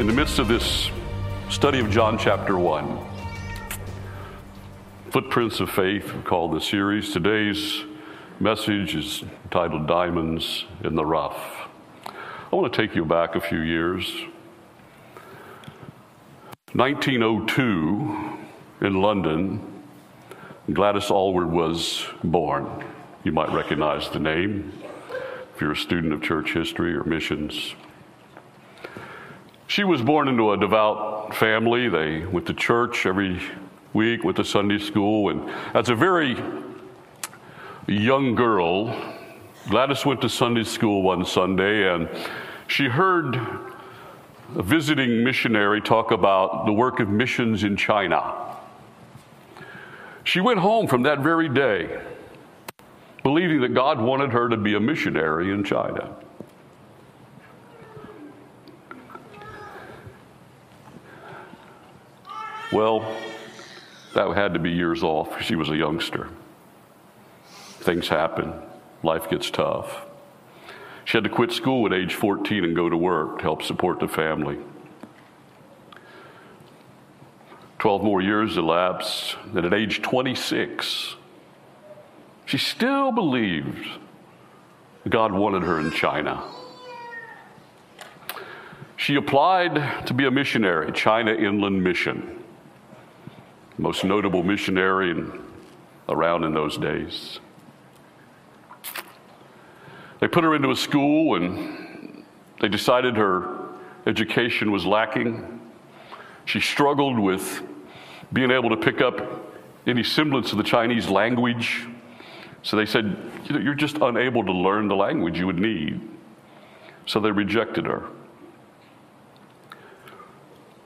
in 0.00 0.06
the 0.06 0.12
midst 0.14 0.38
of 0.38 0.48
this 0.48 0.90
study 1.50 1.78
of 1.78 1.90
John 1.90 2.16
chapter 2.16 2.56
1. 2.56 2.98
Footprints 5.10 5.60
of 5.60 5.68
Faith, 5.68 6.14
we 6.14 6.22
call 6.22 6.48
the 6.48 6.58
series. 6.58 7.12
Today's 7.12 7.84
message 8.40 8.96
is 8.96 9.22
titled 9.50 9.86
Diamonds 9.86 10.64
in 10.82 10.94
the 10.94 11.04
Rough. 11.04 11.68
I 12.06 12.56
want 12.56 12.72
to 12.72 12.80
take 12.80 12.96
you 12.96 13.04
back 13.04 13.34
a 13.34 13.42
few 13.42 13.58
years. 13.58 14.10
1902 16.72 18.38
in 18.80 19.02
London, 19.02 19.82
Gladys 20.72 21.10
Aylward 21.10 21.50
was 21.50 22.06
born. 22.24 22.86
You 23.22 23.32
might 23.32 23.52
recognize 23.52 24.08
the 24.08 24.18
name 24.18 24.72
if 25.54 25.60
you're 25.60 25.72
a 25.72 25.76
student 25.76 26.14
of 26.14 26.22
church 26.22 26.54
history 26.54 26.94
or 26.94 27.04
missions. 27.04 27.74
She 29.70 29.84
was 29.84 30.02
born 30.02 30.26
into 30.26 30.50
a 30.50 30.56
devout 30.56 31.32
family. 31.36 31.88
They 31.88 32.26
went 32.26 32.44
to 32.48 32.54
church 32.54 33.06
every 33.06 33.40
week, 33.92 34.24
went 34.24 34.36
to 34.38 34.44
Sunday 34.44 34.80
school, 34.80 35.30
and 35.30 35.48
as 35.76 35.90
a 35.90 35.94
very 35.94 36.36
young 37.86 38.34
girl, 38.34 38.92
Gladys 39.68 40.04
went 40.04 40.22
to 40.22 40.28
Sunday 40.28 40.64
school 40.64 41.02
one 41.02 41.24
Sunday 41.24 41.88
and 41.88 42.08
she 42.66 42.86
heard 42.86 43.36
a 44.56 44.62
visiting 44.64 45.22
missionary 45.22 45.80
talk 45.80 46.10
about 46.10 46.66
the 46.66 46.72
work 46.72 46.98
of 46.98 47.08
missions 47.08 47.62
in 47.62 47.76
China. 47.76 48.56
She 50.24 50.40
went 50.40 50.58
home 50.58 50.88
from 50.88 51.02
that 51.04 51.20
very 51.20 51.48
day 51.48 52.00
believing 53.22 53.60
that 53.60 53.72
God 53.72 54.00
wanted 54.00 54.32
her 54.32 54.48
to 54.48 54.56
be 54.56 54.74
a 54.74 54.80
missionary 54.80 55.52
in 55.52 55.62
China. 55.62 56.16
Well, 62.72 63.16
that 64.14 64.28
had 64.36 64.54
to 64.54 64.60
be 64.60 64.70
years 64.70 65.02
off. 65.02 65.42
She 65.42 65.56
was 65.56 65.70
a 65.70 65.76
youngster. 65.76 66.28
Things 67.80 68.08
happen, 68.08 68.52
life 69.02 69.28
gets 69.28 69.50
tough. 69.50 70.06
She 71.04 71.16
had 71.16 71.24
to 71.24 71.30
quit 71.30 71.50
school 71.50 71.86
at 71.86 71.92
age 71.92 72.14
14 72.14 72.62
and 72.62 72.76
go 72.76 72.88
to 72.88 72.96
work 72.96 73.38
to 73.38 73.42
help 73.42 73.62
support 73.62 73.98
the 73.98 74.06
family. 74.06 74.58
12 77.80 78.04
more 78.04 78.20
years 78.20 78.56
elapsed, 78.56 79.36
and 79.54 79.64
at 79.64 79.72
age 79.72 80.02
26, 80.02 81.16
she 82.44 82.58
still 82.58 83.10
believed 83.10 83.88
God 85.08 85.32
wanted 85.32 85.62
her 85.62 85.80
in 85.80 85.90
China. 85.90 86.44
She 88.96 89.14
applied 89.14 90.06
to 90.06 90.12
be 90.12 90.26
a 90.26 90.30
missionary, 90.30 90.92
China 90.92 91.32
Inland 91.32 91.82
Mission, 91.82 92.39
most 93.80 94.04
notable 94.04 94.42
missionary 94.42 95.10
in, 95.10 95.42
around 96.08 96.44
in 96.44 96.52
those 96.52 96.76
days. 96.76 97.40
They 100.20 100.28
put 100.28 100.44
her 100.44 100.54
into 100.54 100.70
a 100.70 100.76
school 100.76 101.36
and 101.36 102.24
they 102.60 102.68
decided 102.68 103.16
her 103.16 103.58
education 104.06 104.70
was 104.70 104.84
lacking. 104.84 105.62
She 106.44 106.60
struggled 106.60 107.18
with 107.18 107.62
being 108.34 108.50
able 108.50 108.68
to 108.68 108.76
pick 108.76 109.00
up 109.00 109.18
any 109.86 110.04
semblance 110.04 110.52
of 110.52 110.58
the 110.58 110.64
Chinese 110.64 111.08
language. 111.08 111.86
So 112.62 112.76
they 112.76 112.84
said, 112.84 113.16
You're 113.48 113.74
just 113.74 113.96
unable 113.96 114.44
to 114.44 114.52
learn 114.52 114.88
the 114.88 114.96
language 114.96 115.38
you 115.38 115.46
would 115.46 115.58
need. 115.58 116.06
So 117.06 117.18
they 117.18 117.30
rejected 117.30 117.86
her. 117.86 118.04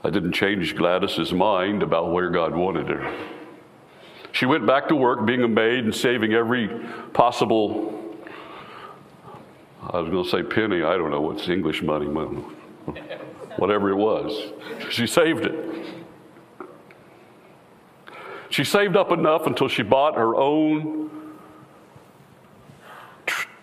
I 0.05 0.11
didn't 0.11 0.33
change 0.33 0.77
Gladys's 0.77 1.33
mind 1.33 1.83
about 1.83 2.13
where 2.13 2.29
God 2.29 2.55
wanted 2.55 2.89
her. 2.89 3.17
She 4.33 4.45
went 4.45 4.67
back 4.67 4.89
to 4.89 4.97
work 4.97 5.25
being 5.25 5.43
a 5.43 5.49
maid 5.49 5.85
and 5.85 5.95
saving 5.95 6.35
every 6.35 6.69
possible 7.15 7.95
I 9.91 10.01
was 10.01 10.11
going 10.11 10.25
to 10.25 10.31
say 10.31 10.43
penny. 10.43 10.83
I 10.83 10.97
don't 10.97 11.11
know 11.11 11.21
what's 11.21 11.49
English 11.49 11.83
money, 11.83 12.07
whatever 13.57 13.91
it 13.91 13.97
was. 13.97 14.53
She 14.91 15.07
saved 15.07 15.47
it. 15.47 15.87
She 18.51 18.65
saved 18.65 18.97
up 18.97 19.11
enough 19.11 19.47
until 19.47 19.69
she 19.69 19.83
bought 19.83 20.17
her 20.17 20.37
own 20.37 21.11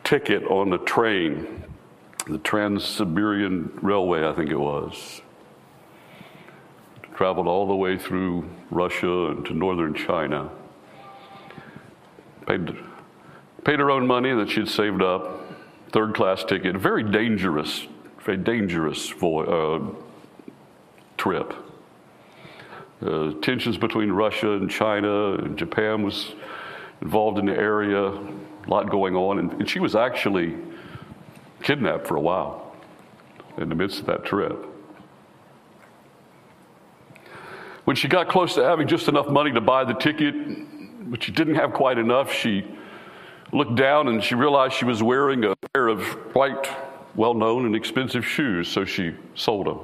ticket 0.03 0.44
on 0.46 0.69
the 0.69 0.78
train, 0.80 1.63
the 2.28 2.38
Trans 2.40 2.84
Siberian 2.85 3.72
Railway, 3.81 4.28
I 4.28 4.34
think 4.34 4.50
it 4.50 4.59
was. 4.59 5.22
Traveled 7.22 7.46
all 7.46 7.68
the 7.68 7.76
way 7.76 8.00
through 8.00 8.50
Russia 8.72 9.28
and 9.28 9.46
to 9.46 9.54
northern 9.54 9.94
China. 9.94 10.50
Paid, 12.48 12.76
paid 13.64 13.78
her 13.78 13.92
own 13.92 14.08
money 14.08 14.34
that 14.34 14.50
she'd 14.50 14.68
saved 14.68 15.04
up 15.04 15.54
third 15.92 16.16
class 16.16 16.44
ticket, 16.44 16.76
very 16.76 17.04
dangerous, 17.04 17.86
very 18.22 18.38
dangerous 18.38 19.08
vo- 19.10 19.44
uh, 19.44 20.56
trip. 21.16 21.54
Uh, 23.06 23.34
tensions 23.44 23.78
between 23.78 24.12
Russia 24.12 24.54
and 24.54 24.68
China 24.72 25.34
and 25.34 25.60
Japan 25.60 26.02
was 26.02 26.34
involved 27.04 27.38
in 27.38 27.46
the 27.46 27.56
area, 27.56 28.04
a 28.04 28.68
lot 28.68 28.90
going 28.90 29.16
on, 29.16 29.38
and, 29.38 29.52
and 29.54 29.70
she 29.70 29.80
was 29.80 29.96
actually 29.96 30.58
kidnapped 31.62 32.08
for 32.08 32.16
a 32.16 32.22
while 32.22 32.76
in 33.60 33.70
the 33.70 33.76
midst 33.76 34.00
of 34.00 34.08
that 34.08 34.26
trip. 34.26 34.71
When 37.86 37.96
she 37.96 38.08
got 38.08 38.30
close 38.30 38.56
to 38.56 38.64
having 38.64 38.88
just 38.88 39.08
enough 39.08 39.28
money 39.28 39.52
to 39.52 39.62
buy 39.62 39.84
the 39.84 39.94
ticket, 39.94 40.36
but 41.09 41.24
she 41.24 41.31
didn't 41.31 41.56
have 41.56 41.74
quite 41.74 41.97
enough, 41.97 42.31
she 42.31 42.66
looked 43.52 43.75
down 43.75 44.08
and 44.08 44.24
she 44.24 44.36
realized 44.36 44.75
she 44.75 44.86
was 44.86 45.02
wearing 45.02 45.44
a 45.44 45.56
pair 45.74 45.88
of 45.88 46.02
quite 46.31 46.69
well 47.16 47.34
known 47.34 47.66
and 47.66 47.75
expensive 47.75 48.25
shoes, 48.25 48.68
so 48.68 48.86
she 48.86 49.16
sold 49.36 49.68
them. 49.68 49.80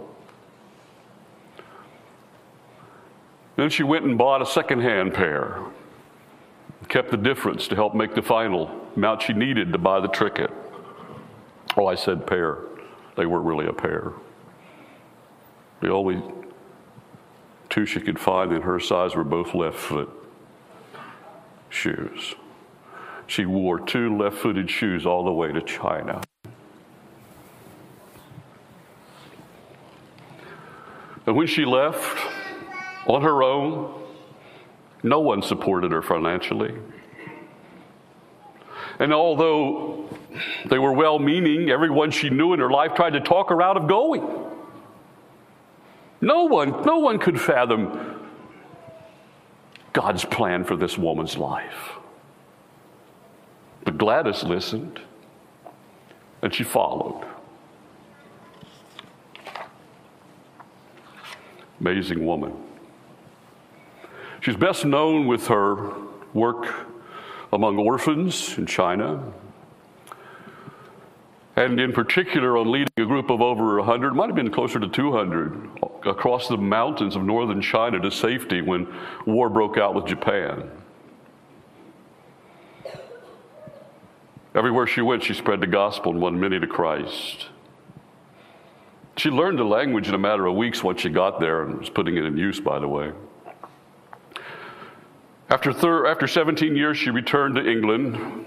Then 3.57 3.69
she 3.69 3.83
went 3.83 4.05
and 4.05 4.17
bought 4.17 4.41
a 4.41 4.45
second-hand 4.45 5.13
pair, 5.15 5.59
kept 6.89 7.09
the 7.09 7.17
difference 7.17 7.67
to 7.69 7.75
help 7.75 7.95
make 7.95 8.13
the 8.13 8.21
final 8.21 8.69
amount 8.95 9.23
she 9.23 9.33
needed 9.33 9.73
to 9.73 9.79
buy 9.79 9.99
the 9.99 10.07
ticket. 10.07 10.51
Oh, 11.75 11.87
I 11.87 11.95
said 11.95 12.25
pair. 12.25 12.59
They 13.15 13.25
weren't 13.25 13.45
really 13.45 13.65
a 13.65 13.73
pair. 13.73 14.13
The 15.81 15.91
only 15.91 16.21
two 17.69 17.85
she 17.85 17.99
could 17.99 18.19
find 18.19 18.51
in 18.51 18.61
her 18.61 18.79
size 18.79 19.15
were 19.15 19.23
both 19.23 19.53
left 19.53 19.77
foot 19.77 20.09
shoes. 21.69 22.35
She 23.25 23.45
wore 23.45 23.79
two 23.79 24.17
left 24.17 24.37
footed 24.37 24.69
shoes 24.69 25.05
all 25.05 25.25
the 25.25 25.31
way 25.31 25.51
to 25.51 25.61
China. 25.61 26.21
And 31.25 31.35
when 31.35 31.47
she 31.47 31.65
left 31.65 32.17
on 33.05 33.21
her 33.21 33.43
own, 33.43 34.01
no 35.03 35.19
one 35.19 35.41
supported 35.41 35.91
her 35.91 36.01
financially. 36.01 36.73
And 38.99 39.13
although 39.13 40.09
they 40.69 40.79
were 40.79 40.93
well 40.93 41.19
meaning, 41.19 41.69
everyone 41.69 42.11
she 42.11 42.29
knew 42.29 42.53
in 42.53 42.59
her 42.59 42.71
life 42.71 42.93
tried 42.95 43.11
to 43.11 43.19
talk 43.19 43.49
her 43.49 43.61
out 43.61 43.77
of 43.77 43.87
going. 43.87 44.46
No 46.21 46.45
one, 46.45 46.83
no 46.83 46.99
one 46.99 47.19
could 47.19 47.39
fathom 47.39 48.29
God's 49.93 50.25
plan 50.25 50.63
for 50.63 50.75
this 50.75 50.97
woman's 50.97 51.37
life. 51.37 51.91
But 53.83 53.97
Gladys 53.97 54.43
listened 54.43 54.99
and 56.41 56.53
she 56.53 56.63
followed. 56.63 57.25
Amazing 61.79 62.25
woman. 62.25 62.53
She's 64.41 64.55
best 64.55 64.85
known 64.85 65.27
with 65.27 65.47
her 65.47 65.93
work 66.33 66.87
among 67.51 67.77
orphans 67.77 68.57
in 68.57 68.65
China, 68.65 69.33
and 71.55 71.79
in 71.79 71.91
particular 71.91 72.57
on 72.57 72.71
leading 72.71 72.93
a 72.97 73.05
group 73.05 73.29
of 73.29 73.41
over 73.41 73.77
100, 73.77 74.13
might 74.13 74.27
have 74.27 74.35
been 74.35 74.51
closer 74.51 74.79
to 74.79 74.87
200, 74.87 75.69
across 76.05 76.47
the 76.47 76.57
mountains 76.57 77.15
of 77.15 77.23
northern 77.23 77.61
China 77.61 77.99
to 77.99 78.11
safety 78.11 78.61
when 78.61 78.87
war 79.25 79.49
broke 79.49 79.77
out 79.77 79.95
with 79.95 80.05
Japan. 80.05 80.69
Everywhere 84.55 84.87
she 84.87 85.01
went, 85.01 85.23
she 85.23 85.33
spread 85.33 85.61
the 85.61 85.67
gospel 85.67 86.11
and 86.11 86.21
won 86.21 86.39
many 86.39 86.59
to 86.59 86.67
Christ. 86.67 87.47
She 89.17 89.29
learned 89.29 89.59
the 89.59 89.63
language 89.63 90.07
in 90.07 90.13
a 90.13 90.17
matter 90.17 90.45
of 90.45 90.55
weeks 90.55 90.83
once 90.83 91.01
she 91.01 91.09
got 91.09 91.39
there 91.39 91.63
and 91.63 91.79
was 91.79 91.89
putting 91.89 92.17
it 92.17 92.25
in 92.25 92.37
use, 92.37 92.59
by 92.59 92.79
the 92.79 92.87
way. 92.87 93.11
After, 95.49 95.71
thir- 95.71 96.07
after 96.07 96.27
17 96.27 96.75
years, 96.75 96.97
she 96.97 97.09
returned 97.09 97.55
to 97.55 97.69
England. 97.69 98.45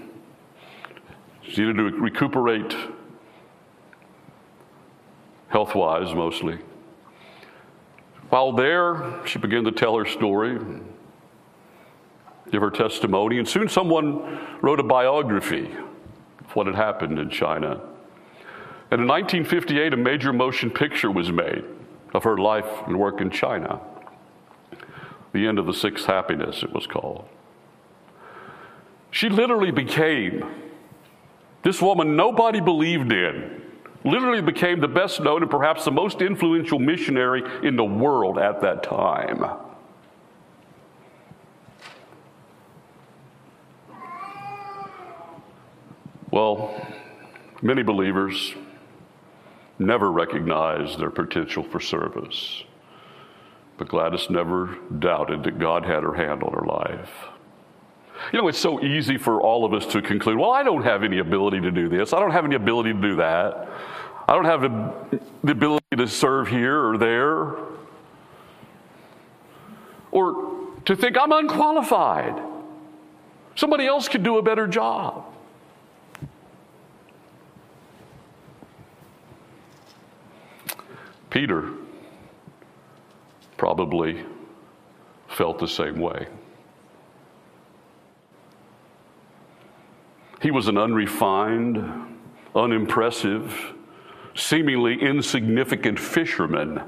She 1.43 1.61
needed 1.61 1.77
to 1.77 1.83
recuperate 1.83 2.75
health 5.47 5.75
wise, 5.75 6.13
mostly. 6.15 6.57
While 8.31 8.53
there, 8.53 9.19
she 9.25 9.39
began 9.39 9.65
to 9.65 9.73
tell 9.73 9.97
her 9.97 10.05
story, 10.05 10.57
give 12.49 12.61
her 12.61 12.71
testimony, 12.71 13.39
and 13.39 13.47
soon 13.47 13.67
someone 13.67 14.39
wrote 14.61 14.79
a 14.79 14.83
biography 14.83 15.69
of 16.39 16.55
what 16.55 16.65
had 16.65 16.75
happened 16.75 17.19
in 17.19 17.29
China. 17.29 17.81
And 18.89 19.01
in 19.01 19.07
1958, 19.09 19.93
a 19.93 19.97
major 19.97 20.31
motion 20.31 20.69
picture 20.69 21.11
was 21.11 21.29
made 21.29 21.65
of 22.13 22.23
her 22.23 22.37
life 22.37 22.69
and 22.87 22.97
work 22.97 23.19
in 23.19 23.31
China. 23.31 23.81
The 25.33 25.47
Inn 25.47 25.57
of 25.57 25.65
the 25.65 25.73
Sixth 25.73 26.05
Happiness, 26.05 26.63
it 26.63 26.71
was 26.71 26.87
called. 26.87 27.27
She 29.11 29.27
literally 29.27 29.71
became 29.71 30.45
this 31.63 31.81
woman 31.81 32.15
nobody 32.15 32.61
believed 32.61 33.11
in 33.11 33.60
literally 34.03 34.41
became 34.41 34.79
the 34.79 34.87
best 34.87 35.21
known 35.21 35.41
and 35.41 35.51
perhaps 35.51 35.85
the 35.85 35.91
most 35.91 36.21
influential 36.21 36.79
missionary 36.79 37.43
in 37.63 37.75
the 37.75 37.83
world 37.83 38.37
at 38.37 38.61
that 38.61 38.83
time. 38.83 39.43
Well, 46.31 46.73
many 47.61 47.83
believers 47.83 48.55
never 49.77 50.11
recognized 50.11 50.97
their 50.99 51.09
potential 51.09 51.63
for 51.63 51.79
service. 51.79 52.63
But 53.77 53.89
Gladys 53.89 54.29
never 54.29 54.77
doubted 54.99 55.43
that 55.43 55.59
God 55.59 55.85
had 55.85 56.03
her 56.03 56.13
hand 56.13 56.43
on 56.43 56.53
her 56.53 56.65
life. 56.65 57.09
You 58.31 58.39
know, 58.39 58.47
it's 58.47 58.59
so 58.59 58.83
easy 58.83 59.17
for 59.17 59.41
all 59.41 59.65
of 59.65 59.73
us 59.73 59.85
to 59.87 60.01
conclude, 60.01 60.37
well, 60.37 60.51
I 60.51 60.63
don't 60.63 60.83
have 60.83 61.03
any 61.03 61.19
ability 61.19 61.59
to 61.61 61.71
do 61.71 61.89
this. 61.89 62.13
I 62.13 62.19
don't 62.19 62.31
have 62.31 62.45
any 62.45 62.55
ability 62.55 62.93
to 62.93 63.01
do 63.01 63.15
that. 63.17 63.69
I 64.27 64.33
don't 64.33 64.45
have 64.45 64.61
the 65.43 65.51
ability 65.51 65.83
to 65.97 66.07
serve 66.07 66.47
here 66.47 66.79
or 66.87 66.97
there. 66.97 67.55
Or 70.11 70.67
to 70.85 70.95
think 70.95 71.17
I'm 71.17 71.31
unqualified. 71.31 72.41
Somebody 73.55 73.85
else 73.85 74.07
could 74.07 74.23
do 74.23 74.37
a 74.37 74.41
better 74.41 74.67
job. 74.67 75.25
Peter 81.29 81.71
probably 83.57 84.23
felt 85.29 85.59
the 85.59 85.67
same 85.67 85.99
way. 85.99 86.27
He 90.41 90.49
was 90.49 90.67
an 90.67 90.77
unrefined, 90.77 92.17
unimpressive, 92.55 93.73
seemingly 94.33 94.99
insignificant 94.99 95.99
fisherman. 95.99 96.81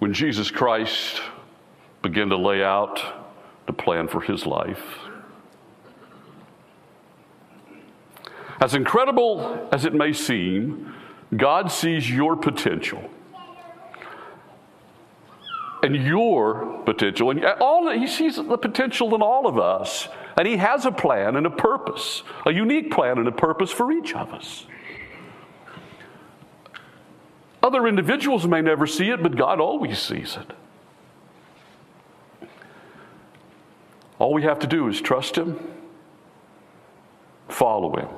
When 0.00 0.12
Jesus 0.12 0.50
Christ 0.50 1.22
began 2.02 2.28
to 2.30 2.36
lay 2.36 2.64
out 2.64 3.00
the 3.66 3.72
plan 3.72 4.08
for 4.08 4.20
his 4.20 4.44
life, 4.44 4.98
as 8.60 8.74
incredible 8.74 9.68
as 9.70 9.84
it 9.84 9.94
may 9.94 10.12
seem, 10.12 10.92
God 11.36 11.70
sees 11.70 12.10
your 12.10 12.34
potential 12.34 13.08
and 15.82 15.94
your 15.94 16.82
potential. 16.84 17.30
And 17.30 17.44
all 17.44 17.90
he 17.90 18.06
sees 18.06 18.36
the 18.36 18.58
potential 18.58 19.14
in 19.14 19.22
all 19.22 19.46
of 19.46 19.58
us. 19.58 20.08
And 20.36 20.46
he 20.46 20.56
has 20.56 20.86
a 20.86 20.92
plan 20.92 21.36
and 21.36 21.46
a 21.46 21.50
purpose, 21.50 22.22
a 22.46 22.52
unique 22.52 22.92
plan 22.92 23.18
and 23.18 23.26
a 23.26 23.32
purpose 23.32 23.70
for 23.70 23.90
each 23.90 24.14
of 24.14 24.32
us. 24.32 24.66
Other 27.62 27.88
individuals 27.88 28.46
may 28.46 28.60
never 28.60 28.86
see 28.86 29.10
it, 29.10 29.22
but 29.22 29.36
God 29.36 29.60
always 29.60 29.98
sees 29.98 30.36
it. 30.36 30.52
All 34.18 34.32
we 34.32 34.42
have 34.42 34.60
to 34.60 34.66
do 34.66 34.88
is 34.88 35.00
trust 35.00 35.36
Him, 35.36 35.58
follow 37.48 37.96
Him. 37.96 38.08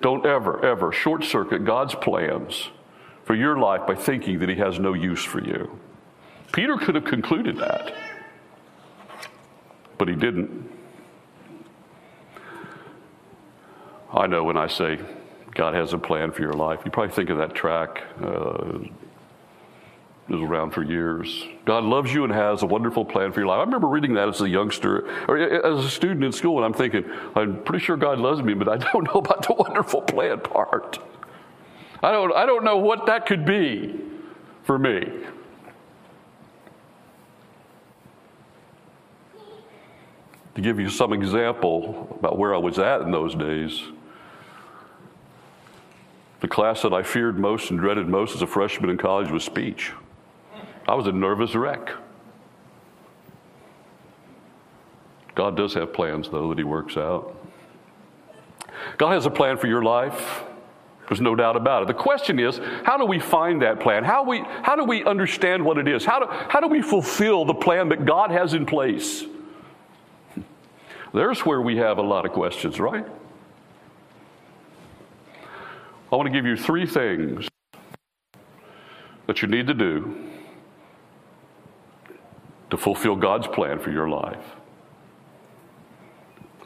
Don't 0.00 0.26
ever, 0.26 0.64
ever 0.64 0.92
short 0.92 1.24
circuit 1.24 1.64
God's 1.64 1.94
plans 1.94 2.70
for 3.28 3.34
your 3.34 3.58
life 3.58 3.86
by 3.86 3.94
thinking 3.94 4.38
that 4.38 4.48
he 4.48 4.54
has 4.54 4.78
no 4.78 4.94
use 4.94 5.22
for 5.22 5.44
you. 5.44 5.78
Peter 6.50 6.78
could 6.78 6.94
have 6.94 7.04
concluded 7.04 7.58
that, 7.58 7.94
but 9.98 10.08
he 10.08 10.14
didn't. 10.14 10.66
I 14.14 14.26
know 14.26 14.42
when 14.44 14.56
I 14.56 14.66
say 14.66 14.98
God 15.54 15.74
has 15.74 15.92
a 15.92 15.98
plan 15.98 16.32
for 16.32 16.40
your 16.40 16.54
life, 16.54 16.80
you 16.86 16.90
probably 16.90 17.14
think 17.14 17.28
of 17.28 17.36
that 17.36 17.54
track. 17.54 18.02
Uh, 18.18 18.78
it 20.26 20.32
was 20.32 20.40
around 20.40 20.70
for 20.70 20.82
years. 20.82 21.44
God 21.66 21.84
loves 21.84 22.10
you 22.10 22.24
and 22.24 22.32
has 22.32 22.62
a 22.62 22.66
wonderful 22.66 23.04
plan 23.04 23.32
for 23.32 23.40
your 23.40 23.48
life. 23.48 23.58
I 23.58 23.64
remember 23.64 23.88
reading 23.88 24.14
that 24.14 24.30
as 24.30 24.40
a 24.40 24.48
youngster 24.48 25.06
or 25.28 25.36
as 25.36 25.84
a 25.84 25.90
student 25.90 26.24
in 26.24 26.32
school, 26.32 26.56
and 26.56 26.64
I'm 26.64 26.72
thinking, 26.72 27.04
I'm 27.36 27.62
pretty 27.62 27.84
sure 27.84 27.98
God 27.98 28.20
loves 28.20 28.40
me, 28.40 28.54
but 28.54 28.68
I 28.70 28.76
don't 28.92 29.04
know 29.04 29.20
about 29.20 29.46
the 29.46 29.52
wonderful 29.52 30.00
plan 30.00 30.40
part. 30.40 30.98
I 32.02 32.12
don't, 32.12 32.32
I 32.34 32.46
don't 32.46 32.64
know 32.64 32.76
what 32.76 33.06
that 33.06 33.26
could 33.26 33.44
be 33.44 33.98
for 34.62 34.78
me. 34.78 35.10
To 40.54 40.60
give 40.60 40.80
you 40.80 40.88
some 40.88 41.12
example 41.12 42.16
about 42.18 42.38
where 42.38 42.54
I 42.54 42.58
was 42.58 42.78
at 42.78 43.00
in 43.00 43.10
those 43.10 43.34
days, 43.34 43.82
the 46.40 46.48
class 46.48 46.82
that 46.82 46.92
I 46.92 47.02
feared 47.02 47.38
most 47.38 47.70
and 47.70 47.78
dreaded 47.78 48.08
most 48.08 48.34
as 48.34 48.42
a 48.42 48.46
freshman 48.46 48.90
in 48.90 48.96
college 48.96 49.30
was 49.30 49.44
speech. 49.44 49.92
I 50.86 50.94
was 50.94 51.06
a 51.06 51.12
nervous 51.12 51.54
wreck. 51.54 51.90
God 55.34 55.56
does 55.56 55.74
have 55.74 55.92
plans, 55.92 56.28
though, 56.28 56.48
that 56.48 56.58
He 56.58 56.64
works 56.64 56.96
out. 56.96 57.36
God 58.96 59.12
has 59.12 59.26
a 59.26 59.30
plan 59.30 59.56
for 59.56 59.66
your 59.68 59.82
life. 59.82 60.44
There's 61.08 61.20
no 61.20 61.34
doubt 61.34 61.56
about 61.56 61.82
it. 61.82 61.88
The 61.88 61.94
question 61.94 62.38
is, 62.38 62.60
how 62.84 62.98
do 62.98 63.06
we 63.06 63.18
find 63.18 63.62
that 63.62 63.80
plan? 63.80 64.04
How, 64.04 64.22
we, 64.22 64.42
how 64.62 64.76
do 64.76 64.84
we 64.84 65.04
understand 65.04 65.64
what 65.64 65.78
it 65.78 65.88
is? 65.88 66.04
How 66.04 66.20
do, 66.20 66.26
how 66.28 66.60
do 66.60 66.66
we 66.66 66.82
fulfill 66.82 67.46
the 67.46 67.54
plan 67.54 67.88
that 67.88 68.04
God 68.04 68.30
has 68.30 68.52
in 68.52 68.66
place? 68.66 69.24
There's 71.14 71.46
where 71.46 71.62
we 71.62 71.78
have 71.78 71.96
a 71.96 72.02
lot 72.02 72.26
of 72.26 72.32
questions, 72.32 72.78
right? 72.78 73.06
I 76.12 76.16
want 76.16 76.26
to 76.26 76.32
give 76.32 76.44
you 76.44 76.56
three 76.56 76.86
things 76.86 77.48
that 79.26 79.42
you 79.42 79.48
need 79.48 79.66
to 79.66 79.74
do 79.74 80.28
to 82.70 82.76
fulfill 82.76 83.16
God's 83.16 83.46
plan 83.46 83.78
for 83.78 83.90
your 83.90 84.08
life. 84.08 84.44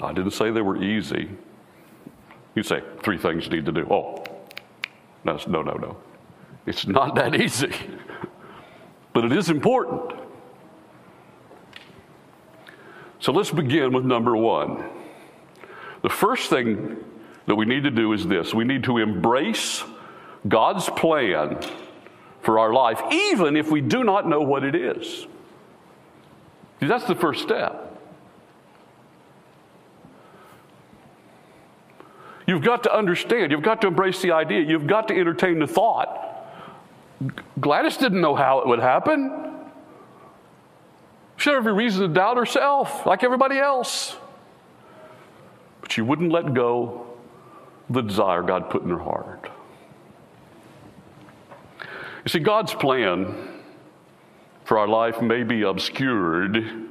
I 0.01 0.13
didn't 0.13 0.33
say 0.33 0.51
they 0.51 0.63
were 0.63 0.83
easy. 0.83 1.31
You 2.55 2.63
say, 2.63 2.83
three 3.03 3.19
things 3.19 3.47
you 3.47 3.51
need 3.51 3.67
to 3.67 3.73
do. 3.73 3.87
Oh, 3.91 4.22
no, 5.25 5.39
no, 5.47 5.63
no, 5.63 5.75
no. 5.75 5.97
It's 6.67 6.87
not 6.87 7.15
that 7.17 7.35
easy, 7.41 7.73
but 9.13 9.25
it 9.25 9.33
is 9.33 9.51
important. 9.51 10.13
So 13.19 13.33
let's 13.33 13.51
begin 13.51 13.93
with 13.93 14.05
number 14.05 14.37
one. 14.37 14.85
The 16.03 16.09
first 16.09 16.51
thing 16.51 16.97
that 17.47 17.55
we 17.55 17.65
need 17.65 17.85
to 17.85 17.91
do 17.91 18.13
is 18.13 18.27
this 18.27 18.53
we 18.55 18.65
need 18.65 18.85
to 18.85 18.99
embrace 18.99 19.85
God's 20.49 20.89
plan 20.91 21.61
for 22.41 22.59
our 22.59 22.73
life, 22.73 23.01
even 23.13 23.57
if 23.57 23.71
we 23.71 23.81
do 23.81 24.03
not 24.03 24.29
know 24.29 24.41
what 24.41 24.65
it 24.65 24.75
is. 24.75 25.27
See, 26.81 26.87
that's 26.87 27.05
the 27.05 27.15
first 27.15 27.43
step. 27.43 27.92
You've 32.53 32.61
got 32.61 32.83
to 32.83 32.95
understand, 32.95 33.51
you've 33.51 33.63
got 33.63 33.81
to 33.81 33.87
embrace 33.87 34.21
the 34.21 34.33
idea, 34.33 34.61
you've 34.61 34.87
got 34.87 35.09
to 35.09 35.19
entertain 35.19 35.59
the 35.59 35.67
thought. 35.67 36.45
Gladys 37.59 37.97
didn't 37.97 38.21
know 38.21 38.35
how 38.35 38.61
it 38.61 38.67
would 38.67 38.79
happen. 38.79 39.55
She 41.39 41.49
had 41.49 41.57
every 41.57 41.73
reason 41.73 42.03
to 42.07 42.09
doubt 42.13 42.37
herself, 42.37 43.07
like 43.07 43.25
everybody 43.25 43.59
else. 43.59 44.19
But 45.81 45.93
she 45.93 46.03
wouldn't 46.03 46.31
let 46.31 46.53
go 46.53 47.07
the 47.89 48.03
desire 48.03 48.43
God 48.43 48.69
put 48.69 48.83
in 48.83 48.91
her 48.91 48.99
heart. 48.99 49.49
You 51.81 52.29
see, 52.29 52.41
God's 52.41 52.75
plan 52.75 53.63
for 54.65 54.77
our 54.77 54.89
life 54.89 55.23
may 55.23 55.43
be 55.43 55.63
obscured 55.63 56.91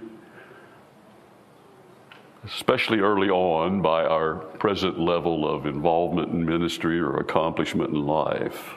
especially 2.46 3.00
early 3.00 3.30
on, 3.30 3.82
by 3.82 4.04
our 4.06 4.36
present 4.36 5.00
level 5.00 5.48
of 5.48 5.66
involvement 5.66 6.32
in 6.32 6.46
ministry 6.46 7.00
or 7.00 7.18
accomplishment 7.18 7.92
in 7.92 8.06
life. 8.06 8.76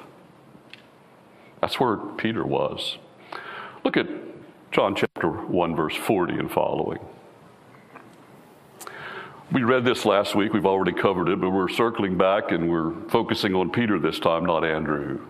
That's 1.61 1.80
where 1.80 1.97
Peter 1.97 2.44
was. 2.44 2.99
Look 3.85 3.97
at 3.97 4.06
John 4.71 4.94
chapter 4.94 5.30
1, 5.30 5.76
verse 5.76 5.97
40 5.97 6.35
and 6.35 6.50
following. 6.50 6.99
We 9.52 9.62
read 9.62 9.85
this 9.85 10.04
last 10.04 10.35
week. 10.35 10.52
We've 10.52 10.66
already 10.66 10.92
covered 10.92 11.28
it, 11.28 11.40
but 11.40 11.50
we're 11.50 11.68
circling 11.68 12.18
back 12.18 12.50
and 12.50 12.68
we're 12.68 12.92
focusing 13.09 13.54
on 13.54 13.71
Peter 13.71 13.99
this 13.99 14.18
time, 14.18 14.44
not 14.44 14.64
Andrew. 14.64 15.21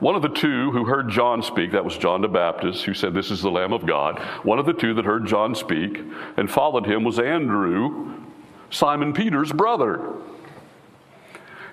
One 0.00 0.16
of 0.16 0.22
the 0.22 0.28
two 0.28 0.70
who 0.72 0.84
heard 0.86 1.10
John 1.10 1.42
speak, 1.42 1.72
that 1.72 1.84
was 1.84 1.96
John 1.98 2.22
the 2.22 2.28
Baptist, 2.28 2.84
who 2.84 2.94
said, 2.94 3.12
This 3.12 3.30
is 3.30 3.42
the 3.42 3.50
Lamb 3.50 3.74
of 3.74 3.86
God. 3.86 4.18
One 4.44 4.58
of 4.58 4.64
the 4.64 4.72
two 4.72 4.94
that 4.94 5.04
heard 5.04 5.26
John 5.26 5.54
speak 5.54 6.00
and 6.38 6.50
followed 6.50 6.86
him 6.86 7.04
was 7.04 7.18
Andrew, 7.18 8.14
Simon 8.70 9.12
Peter's 9.12 9.52
brother. 9.52 10.14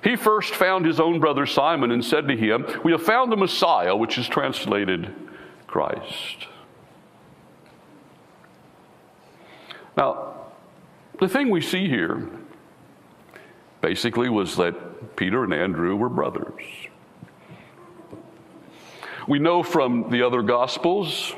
He 0.04 0.18
first 0.18 0.54
found 0.54 0.86
his 0.86 1.00
own 1.00 1.20
brother 1.20 1.46
Simon 1.46 1.92
and 1.92 2.04
said 2.04 2.28
to 2.28 2.36
him, 2.36 2.66
We 2.84 2.92
have 2.92 3.02
found 3.02 3.32
the 3.32 3.38
Messiah, 3.38 3.96
which 3.96 4.18
is 4.18 4.28
translated 4.28 5.14
Christ. 5.66 6.48
Now, 9.96 10.36
the 11.20 11.28
thing 11.28 11.50
we 11.50 11.62
see 11.62 11.88
here 11.88 12.30
basically 13.82 14.30
was 14.30 14.58
that 14.58 15.16
Peter 15.16 15.44
and 15.44 15.54
Andrew 15.54 15.96
were 15.96 16.10
brothers. 16.10 16.62
We 19.28 19.40
know 19.40 19.62
from 19.62 20.10
the 20.10 20.26
other 20.26 20.42
Gospels 20.42 21.34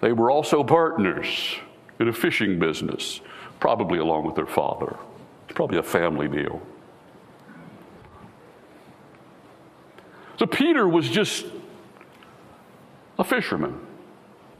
they 0.00 0.12
were 0.12 0.30
also 0.30 0.62
partners 0.62 1.56
in 1.98 2.08
a 2.08 2.12
fishing 2.12 2.58
business, 2.58 3.20
probably 3.60 3.98
along 3.98 4.26
with 4.26 4.36
their 4.36 4.46
father. 4.46 4.96
It's 5.46 5.56
probably 5.56 5.78
a 5.78 5.82
family 5.82 6.28
deal. 6.28 6.60
So 10.38 10.46
Peter 10.46 10.86
was 10.86 11.08
just 11.08 11.46
a 13.18 13.24
fisherman. 13.24 13.80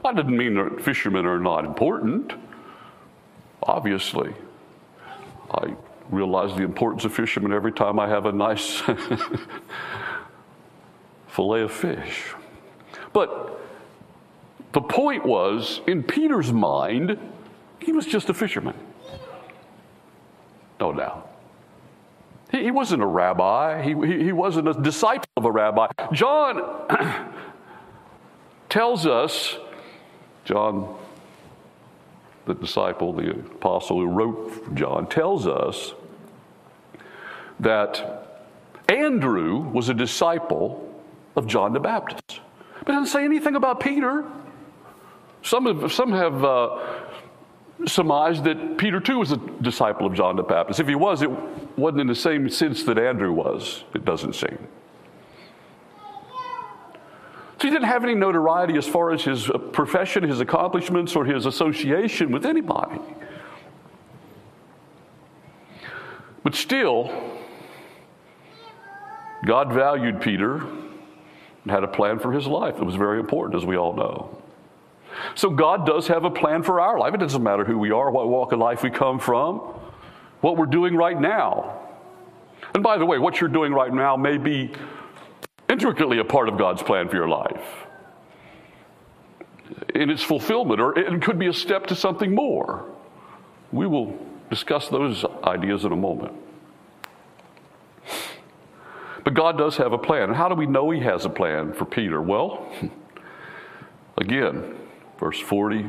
That 0.03 0.15
didn't 0.15 0.35
mean 0.35 0.55
that 0.55 0.81
fishermen 0.81 1.25
are 1.25 1.39
not 1.39 1.65
important. 1.65 2.33
Obviously, 3.61 4.33
I 5.51 5.75
realize 6.09 6.55
the 6.55 6.63
importance 6.63 7.05
of 7.05 7.13
fishermen 7.13 7.53
every 7.53 7.71
time 7.71 7.99
I 7.99 8.07
have 8.07 8.25
a 8.25 8.31
nice 8.31 8.81
fillet 11.37 11.61
of 11.61 11.71
fish. 11.71 12.33
But 13.13 13.61
the 14.71 14.81
point 14.81 15.23
was, 15.23 15.81
in 15.85 16.01
Peter's 16.01 16.51
mind, 16.51 17.19
he 17.77 17.91
was 17.91 18.07
just 18.07 18.27
a 18.29 18.33
fisherman. 18.33 18.73
No 20.79 20.93
doubt. 20.93 21.31
He, 22.51 22.63
he 22.63 22.71
wasn't 22.71 23.03
a 23.03 23.05
rabbi, 23.05 23.83
he, 23.83 23.93
he, 24.07 24.23
he 24.23 24.31
wasn't 24.31 24.67
a 24.67 24.73
disciple 24.73 25.29
of 25.37 25.45
a 25.45 25.51
rabbi. 25.51 25.87
John 26.11 26.63
tells 28.69 29.05
us, 29.05 29.57
John, 30.43 30.95
the 32.45 32.55
disciple, 32.55 33.13
the 33.13 33.29
apostle 33.29 33.99
who 33.99 34.07
wrote 34.07 34.73
John, 34.73 35.05
tells 35.05 35.45
us 35.45 35.93
that 37.59 38.25
Andrew 38.89 39.59
was 39.59 39.89
a 39.89 39.93
disciple 39.93 40.86
of 41.37 41.47
John 41.47 41.71
the 41.71 41.79
Baptist. 41.79 42.41
But 42.79 42.89
it 42.89 42.93
doesn't 42.93 43.13
say 43.13 43.23
anything 43.23 43.55
about 43.55 43.79
Peter. 43.79 44.25
Some 45.43 45.65
have, 45.67 45.93
some 45.93 46.11
have 46.11 46.43
uh, 46.43 46.79
surmised 47.85 48.43
that 48.43 48.77
Peter 48.77 48.99
too 48.99 49.19
was 49.19 49.31
a 49.31 49.37
disciple 49.37 50.07
of 50.07 50.13
John 50.13 50.35
the 50.35 50.43
Baptist. 50.43 50.79
If 50.79 50.87
he 50.87 50.95
was, 50.95 51.21
it 51.21 51.29
wasn't 51.77 52.01
in 52.01 52.07
the 52.07 52.15
same 52.15 52.49
sense 52.49 52.83
that 52.83 52.97
Andrew 52.97 53.31
was, 53.31 53.83
it 53.93 54.03
doesn't 54.03 54.33
seem. 54.33 54.57
So 57.59 57.67
he 57.67 57.69
didn't 57.69 57.87
have 57.87 58.03
any 58.03 58.13
notoriety 58.13 58.77
as 58.77 58.87
far 58.87 59.11
as 59.11 59.23
his 59.23 59.49
profession, 59.71 60.23
his 60.23 60.41
accomplishments, 60.41 61.15
or 61.15 61.25
his 61.25 61.45
association 61.45 62.31
with 62.31 62.45
anybody. 62.45 62.99
But 66.43 66.53
still, 66.53 67.11
God 69.45 69.73
valued 69.73 70.21
Peter 70.21 70.63
and 71.67 71.71
had 71.73 71.83
a 71.83 71.87
plan 71.87 72.17
for 72.17 72.31
his 72.31 72.47
life. 72.47 72.75
It 72.77 72.85
was 72.85 72.95
very 72.95 73.19
important, 73.19 73.61
as 73.61 73.65
we 73.65 73.75
all 73.75 73.93
know. 73.93 74.41
So 75.35 75.49
God 75.49 75.85
does 75.85 76.07
have 76.07 76.23
a 76.23 76.31
plan 76.31 76.63
for 76.63 76.79
our 76.79 76.97
life. 76.97 77.13
It 77.13 77.17
doesn't 77.17 77.43
matter 77.43 77.65
who 77.65 77.77
we 77.77 77.91
are, 77.91 78.09
what 78.09 78.29
walk 78.29 78.53
of 78.53 78.59
life 78.59 78.83
we 78.83 78.89
come 78.89 79.19
from, 79.19 79.57
what 80.39 80.55
we're 80.55 80.65
doing 80.65 80.95
right 80.95 81.19
now. 81.19 81.77
And 82.73 82.81
by 82.81 82.97
the 82.97 83.05
way, 83.05 83.17
what 83.17 83.41
you're 83.41 83.49
doing 83.49 83.73
right 83.73 83.93
now 83.93 84.15
may 84.15 84.37
be 84.37 84.71
intricately 85.69 86.19
a 86.19 86.23
part 86.23 86.47
of 86.47 86.57
God's 86.57 86.81
plan 86.81 87.09
for 87.09 87.17
your 87.17 87.27
life 87.27 87.85
in 89.93 90.09
its 90.09 90.23
fulfillment, 90.23 90.79
or 90.79 90.97
it 90.97 91.21
could 91.21 91.37
be 91.37 91.47
a 91.47 91.53
step 91.53 91.87
to 91.87 91.95
something 91.95 92.33
more. 92.33 92.85
We 93.73 93.87
will 93.87 94.17
discuss 94.49 94.87
those 94.87 95.25
ideas 95.43 95.83
in 95.83 95.91
a 95.91 95.97
moment. 95.97 96.31
But 99.27 99.33
God 99.33 99.57
does 99.57 99.75
have 99.75 99.91
a 99.91 99.97
plan. 99.97 100.33
How 100.33 100.47
do 100.47 100.55
we 100.55 100.65
know 100.65 100.89
He 100.89 101.01
has 101.01 101.25
a 101.25 101.29
plan 101.29 101.73
for 101.73 101.83
Peter? 101.83 102.21
Well, 102.21 102.65
again, 104.17 104.77
verse 105.19 105.37
40. 105.37 105.85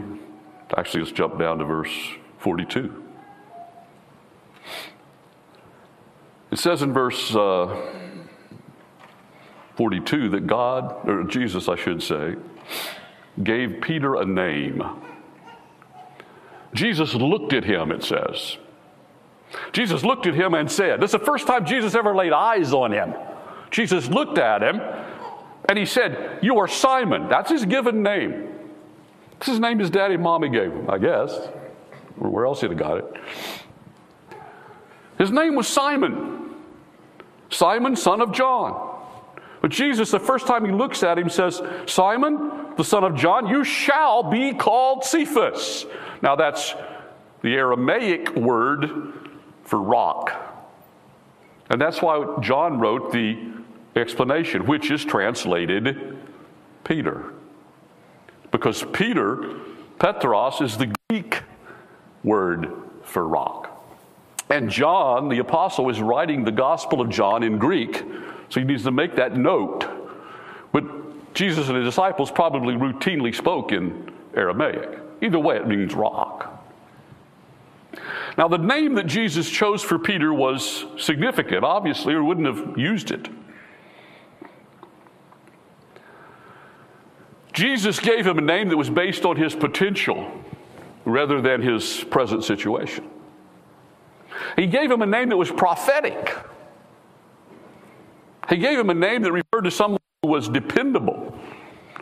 Actually, 0.76 1.04
let's 1.04 1.12
jump 1.12 1.38
down 1.38 1.58
to 1.58 1.64
verse 1.64 1.96
42. 2.40 3.04
It 6.50 6.58
says 6.58 6.82
in 6.82 6.92
verse 6.92 7.32
uh, 7.32 7.80
42 9.76 10.30
that 10.30 10.48
God, 10.48 11.08
or 11.08 11.22
Jesus, 11.22 11.68
I 11.68 11.76
should 11.76 12.02
say, 12.02 12.34
gave 13.44 13.80
Peter 13.80 14.16
a 14.16 14.24
name. 14.24 14.82
Jesus 16.74 17.14
looked 17.14 17.52
at 17.52 17.62
him, 17.62 17.92
it 17.92 18.02
says. 18.02 18.56
Jesus 19.70 20.02
looked 20.02 20.26
at 20.26 20.34
him 20.34 20.54
and 20.54 20.68
said, 20.68 21.00
This 21.00 21.14
is 21.14 21.20
the 21.20 21.24
first 21.24 21.46
time 21.46 21.64
Jesus 21.64 21.94
ever 21.94 22.16
laid 22.16 22.32
eyes 22.32 22.72
on 22.72 22.90
him. 22.90 23.14
Jesus 23.70 24.08
looked 24.08 24.38
at 24.38 24.62
him 24.62 24.80
and 25.68 25.78
he 25.78 25.84
said, 25.84 26.38
You 26.42 26.58
are 26.58 26.68
Simon. 26.68 27.28
That's 27.28 27.50
his 27.50 27.64
given 27.64 28.02
name. 28.02 28.48
This 29.38 29.48
his 29.48 29.60
name 29.60 29.78
his 29.78 29.90
daddy 29.90 30.14
and 30.14 30.22
mommy 30.22 30.48
gave 30.48 30.72
him, 30.72 30.90
I 30.90 30.98
guess. 30.98 31.36
Where 32.16 32.46
else 32.46 32.60
he'd 32.60 32.70
have 32.70 32.78
got 32.78 32.98
it. 32.98 33.04
His 35.18 35.30
name 35.30 35.54
was 35.54 35.68
Simon. 35.68 36.54
Simon, 37.50 37.96
son 37.96 38.20
of 38.20 38.32
John. 38.32 38.96
But 39.60 39.70
Jesus, 39.70 40.10
the 40.10 40.20
first 40.20 40.46
time 40.46 40.64
he 40.64 40.72
looks 40.72 41.02
at 41.02 41.18
him, 41.18 41.28
says, 41.28 41.60
Simon, 41.86 42.74
the 42.76 42.84
son 42.84 43.04
of 43.04 43.16
John, 43.16 43.46
you 43.46 43.64
shall 43.64 44.22
be 44.22 44.54
called 44.54 45.04
Cephas. 45.04 45.86
Now 46.22 46.36
that's 46.36 46.74
the 47.42 47.54
Aramaic 47.54 48.34
word 48.36 49.12
for 49.64 49.80
rock. 49.80 50.32
And 51.70 51.80
that's 51.80 52.00
why 52.00 52.38
John 52.40 52.78
wrote 52.78 53.12
the 53.12 53.57
explanation, 54.00 54.66
which 54.66 54.90
is 54.90 55.04
translated 55.04 56.16
Peter. 56.84 57.32
Because 58.50 58.84
Peter, 58.92 59.60
Petros, 59.98 60.60
is 60.60 60.76
the 60.76 60.92
Greek 61.08 61.42
word 62.24 62.72
for 63.02 63.26
rock. 63.26 63.74
And 64.50 64.70
John, 64.70 65.28
the 65.28 65.38
apostle, 65.38 65.90
is 65.90 66.00
writing 66.00 66.44
the 66.44 66.52
Gospel 66.52 67.00
of 67.00 67.10
John 67.10 67.42
in 67.42 67.58
Greek, 67.58 68.02
so 68.48 68.60
he 68.60 68.64
needs 68.64 68.84
to 68.84 68.90
make 68.90 69.16
that 69.16 69.36
note. 69.36 69.86
But 70.72 71.34
Jesus 71.34 71.68
and 71.68 71.76
his 71.76 71.86
disciples 71.86 72.30
probably 72.30 72.74
routinely 72.74 73.34
spoke 73.34 73.72
in 73.72 74.10
Aramaic. 74.34 74.98
Either 75.20 75.38
way, 75.38 75.56
it 75.56 75.66
means 75.66 75.94
rock. 75.94 76.54
Now, 78.38 78.48
the 78.48 78.58
name 78.58 78.94
that 78.94 79.06
Jesus 79.06 79.50
chose 79.50 79.82
for 79.82 79.98
Peter 79.98 80.32
was 80.32 80.84
significant, 80.96 81.64
obviously, 81.64 82.14
or 82.14 82.22
wouldn't 82.22 82.46
have 82.46 82.78
used 82.78 83.10
it. 83.10 83.28
Jesus 87.58 87.98
gave 87.98 88.24
him 88.24 88.38
a 88.38 88.40
name 88.40 88.68
that 88.68 88.76
was 88.76 88.88
based 88.88 89.24
on 89.24 89.34
his 89.34 89.52
potential 89.52 90.30
rather 91.04 91.40
than 91.40 91.60
his 91.60 92.04
present 92.04 92.44
situation. 92.44 93.10
He 94.54 94.68
gave 94.68 94.88
him 94.88 95.02
a 95.02 95.06
name 95.06 95.30
that 95.30 95.36
was 95.36 95.50
prophetic. 95.50 96.36
He 98.48 98.58
gave 98.58 98.78
him 98.78 98.90
a 98.90 98.94
name 98.94 99.22
that 99.22 99.32
referred 99.32 99.62
to 99.62 99.72
someone 99.72 99.98
who 100.22 100.28
was 100.28 100.48
dependable, 100.48 101.36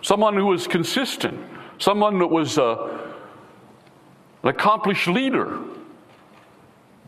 someone 0.03 0.35
who 0.35 0.45
was 0.45 0.67
consistent, 0.67 1.41
someone 1.79 2.19
that 2.19 2.27
was 2.27 2.59
uh, 2.59 3.09
an 4.43 4.51
accomplished 4.51 5.09
leader, 5.09 5.59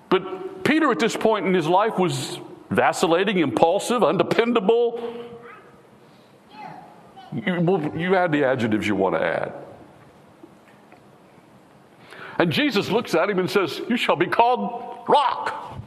but 0.09 0.65
Peter, 0.65 0.91
at 0.91 0.99
this 0.99 1.15
point 1.15 1.45
in 1.45 1.53
his 1.53 1.67
life, 1.67 1.99
was 1.99 2.41
vacillating, 2.71 3.41
impulsive, 3.41 4.03
undependable. 4.03 5.28
You, 7.33 7.61
well, 7.61 7.97
you 7.97 8.17
add 8.17 8.33
the 8.33 8.45
adjectives 8.45 8.87
you 8.87 8.95
want 8.95 9.15
to 9.15 9.23
add. 9.23 9.53
And 12.39 12.53
Jesus 12.53 12.89
looks 12.89 13.15
at 13.15 13.29
him 13.29 13.39
and 13.39 13.51
says, 13.51 13.81
You 13.89 13.97
shall 13.97 14.17
be 14.17 14.27
called 14.27 15.05
rock. 15.09 15.81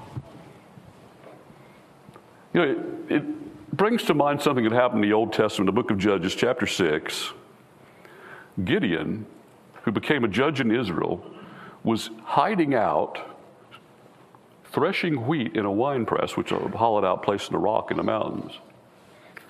You 2.54 2.62
know, 2.62 2.72
it, 3.10 3.16
it 3.16 3.78
brings 3.78 4.04
to 4.04 4.14
mind 4.14 4.42
something 4.42 4.64
that 4.66 4.74
happened 4.74 5.04
in 5.04 5.10
the 5.10 5.16
Old 5.16 5.32
Testament, 5.32 5.68
the 5.68 5.72
book 5.72 5.92
of 5.92 5.98
Judges, 5.98 6.36
chapter 6.36 6.68
6. 6.68 7.32
Gideon, 8.66 9.26
who 9.84 9.92
became 9.92 10.26
a 10.26 10.28
judge 10.28 10.60
in 10.60 10.76
Israel, 10.76 11.24
was 11.84 12.10
hiding 12.24 12.76
out, 12.76 13.18
threshing 14.66 15.26
wheat 15.26 15.56
in 15.56 15.66
a 15.66 15.72
wine 15.72 16.06
press, 16.06 16.36
which 16.36 16.52
is 16.52 16.62
a 16.62 16.78
hollowed 16.78 17.06
out 17.06 17.24
place 17.24 17.48
in 17.48 17.54
the 17.54 17.60
rock 17.60 17.92
in 17.92 17.98
the 17.98 18.04
mountains. 18.04 18.52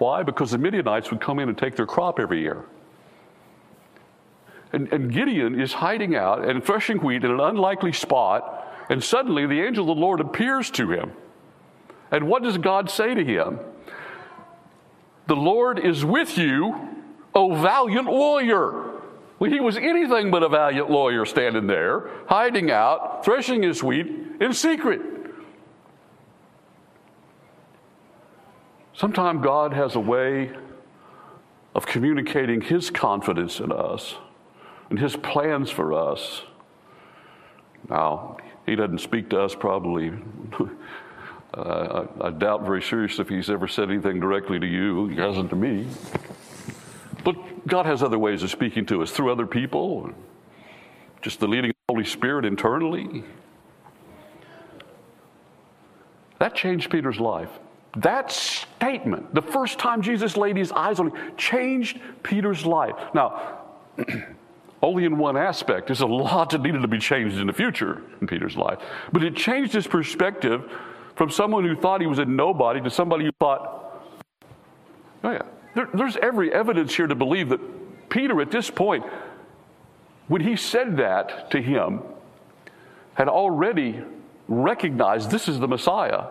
Why? 0.01 0.23
Because 0.23 0.49
the 0.49 0.57
Midianites 0.57 1.11
would 1.11 1.21
come 1.21 1.37
in 1.37 1.47
and 1.47 1.55
take 1.55 1.75
their 1.75 1.85
crop 1.85 2.19
every 2.19 2.41
year. 2.41 2.65
And, 4.73 4.91
and 4.91 5.13
Gideon 5.13 5.61
is 5.61 5.73
hiding 5.73 6.15
out 6.15 6.43
and 6.43 6.65
threshing 6.65 6.97
wheat 6.97 7.23
in 7.23 7.29
an 7.29 7.39
unlikely 7.39 7.93
spot, 7.93 8.67
and 8.89 9.03
suddenly 9.03 9.45
the 9.45 9.61
angel 9.61 9.87
of 9.87 9.95
the 9.95 10.01
Lord 10.01 10.19
appears 10.19 10.71
to 10.71 10.89
him. 10.91 11.11
And 12.09 12.27
what 12.27 12.41
does 12.41 12.57
God 12.57 12.89
say 12.89 13.13
to 13.13 13.23
him? 13.23 13.59
The 15.27 15.35
Lord 15.35 15.77
is 15.77 16.03
with 16.03 16.35
you, 16.35 16.73
O 17.35 17.53
valiant 17.53 18.07
warrior. 18.07 19.01
Well, 19.37 19.51
he 19.51 19.59
was 19.59 19.77
anything 19.77 20.31
but 20.31 20.41
a 20.41 20.49
valiant 20.49 20.89
lawyer 20.89 21.27
standing 21.27 21.67
there, 21.67 22.09
hiding 22.25 22.71
out, 22.71 23.23
threshing 23.23 23.61
his 23.61 23.83
wheat 23.83 24.07
in 24.39 24.51
secret. 24.53 25.10
Sometimes 29.01 29.41
God 29.43 29.73
has 29.73 29.95
a 29.95 29.99
way 29.99 30.51
of 31.73 31.87
communicating 31.87 32.61
his 32.61 32.91
confidence 32.91 33.59
in 33.59 33.71
us 33.71 34.13
and 34.91 34.99
his 34.99 35.15
plans 35.15 35.71
for 35.71 35.91
us. 35.91 36.43
Now, 37.89 38.37
he 38.67 38.75
doesn't 38.75 38.99
speak 38.99 39.31
to 39.31 39.41
us 39.41 39.55
probably. 39.55 40.11
uh, 41.55 42.05
I, 42.21 42.27
I, 42.27 42.29
doubt 42.29 42.63
very 42.63 42.83
seriously 42.83 43.23
if 43.23 43.29
he's 43.29 43.49
ever 43.49 43.67
said 43.67 43.89
anything 43.89 44.19
directly 44.19 44.59
to 44.59 44.67
you. 44.67 45.07
He 45.07 45.15
hasn't 45.15 45.49
to 45.49 45.55
me. 45.55 45.87
But 47.23 47.67
God 47.67 47.87
has 47.87 48.03
other 48.03 48.19
ways 48.19 48.43
of 48.43 48.51
speaking 48.51 48.85
to 48.85 49.01
us 49.01 49.09
through 49.09 49.31
other 49.31 49.47
people, 49.47 50.11
just 51.23 51.39
the 51.39 51.47
leading 51.47 51.71
of 51.71 51.75
the 51.87 51.93
Holy 51.95 52.05
Spirit 52.05 52.45
internally. 52.45 53.23
That 56.37 56.53
changed 56.53 56.91
Peter's 56.91 57.19
life. 57.19 57.49
That 57.97 58.31
statement, 58.31 59.33
the 59.33 59.41
first 59.41 59.77
time 59.77 60.01
Jesus 60.01 60.37
laid 60.37 60.55
his 60.55 60.71
eyes 60.71 60.99
on 60.99 61.11
him, 61.11 61.35
changed 61.37 61.99
Peter's 62.23 62.65
life. 62.65 62.95
Now, 63.13 63.59
only 64.81 65.05
in 65.05 65.17
one 65.17 65.37
aspect. 65.37 65.87
There's 65.87 66.01
a 66.01 66.07
lot 66.07 66.49
that 66.51 66.61
needed 66.61 66.81
to 66.81 66.87
be 66.87 66.97
changed 66.97 67.37
in 67.37 67.47
the 67.47 67.53
future 67.53 68.01
in 68.19 68.27
Peter's 68.27 68.57
life. 68.57 68.79
But 69.11 69.23
it 69.23 69.35
changed 69.35 69.73
his 69.73 69.87
perspective 69.87 70.69
from 71.15 71.29
someone 71.29 71.65
who 71.65 71.75
thought 71.75 72.01
he 72.01 72.07
was 72.07 72.19
a 72.19 72.25
nobody 72.25 72.81
to 72.81 72.89
somebody 72.89 73.25
who 73.25 73.31
thought, 73.39 74.03
oh 75.23 75.31
yeah, 75.31 75.43
there, 75.75 75.89
there's 75.93 76.17
every 76.17 76.51
evidence 76.51 76.95
here 76.95 77.07
to 77.07 77.15
believe 77.15 77.49
that 77.49 77.59
Peter, 78.09 78.41
at 78.41 78.51
this 78.51 78.69
point, 78.69 79.05
when 80.27 80.41
he 80.41 80.55
said 80.55 80.97
that 80.97 81.51
to 81.51 81.61
him, 81.61 82.01
had 83.13 83.27
already 83.27 84.01
recognized 84.47 85.29
this 85.29 85.47
is 85.47 85.59
the 85.59 85.67
Messiah, 85.67 86.27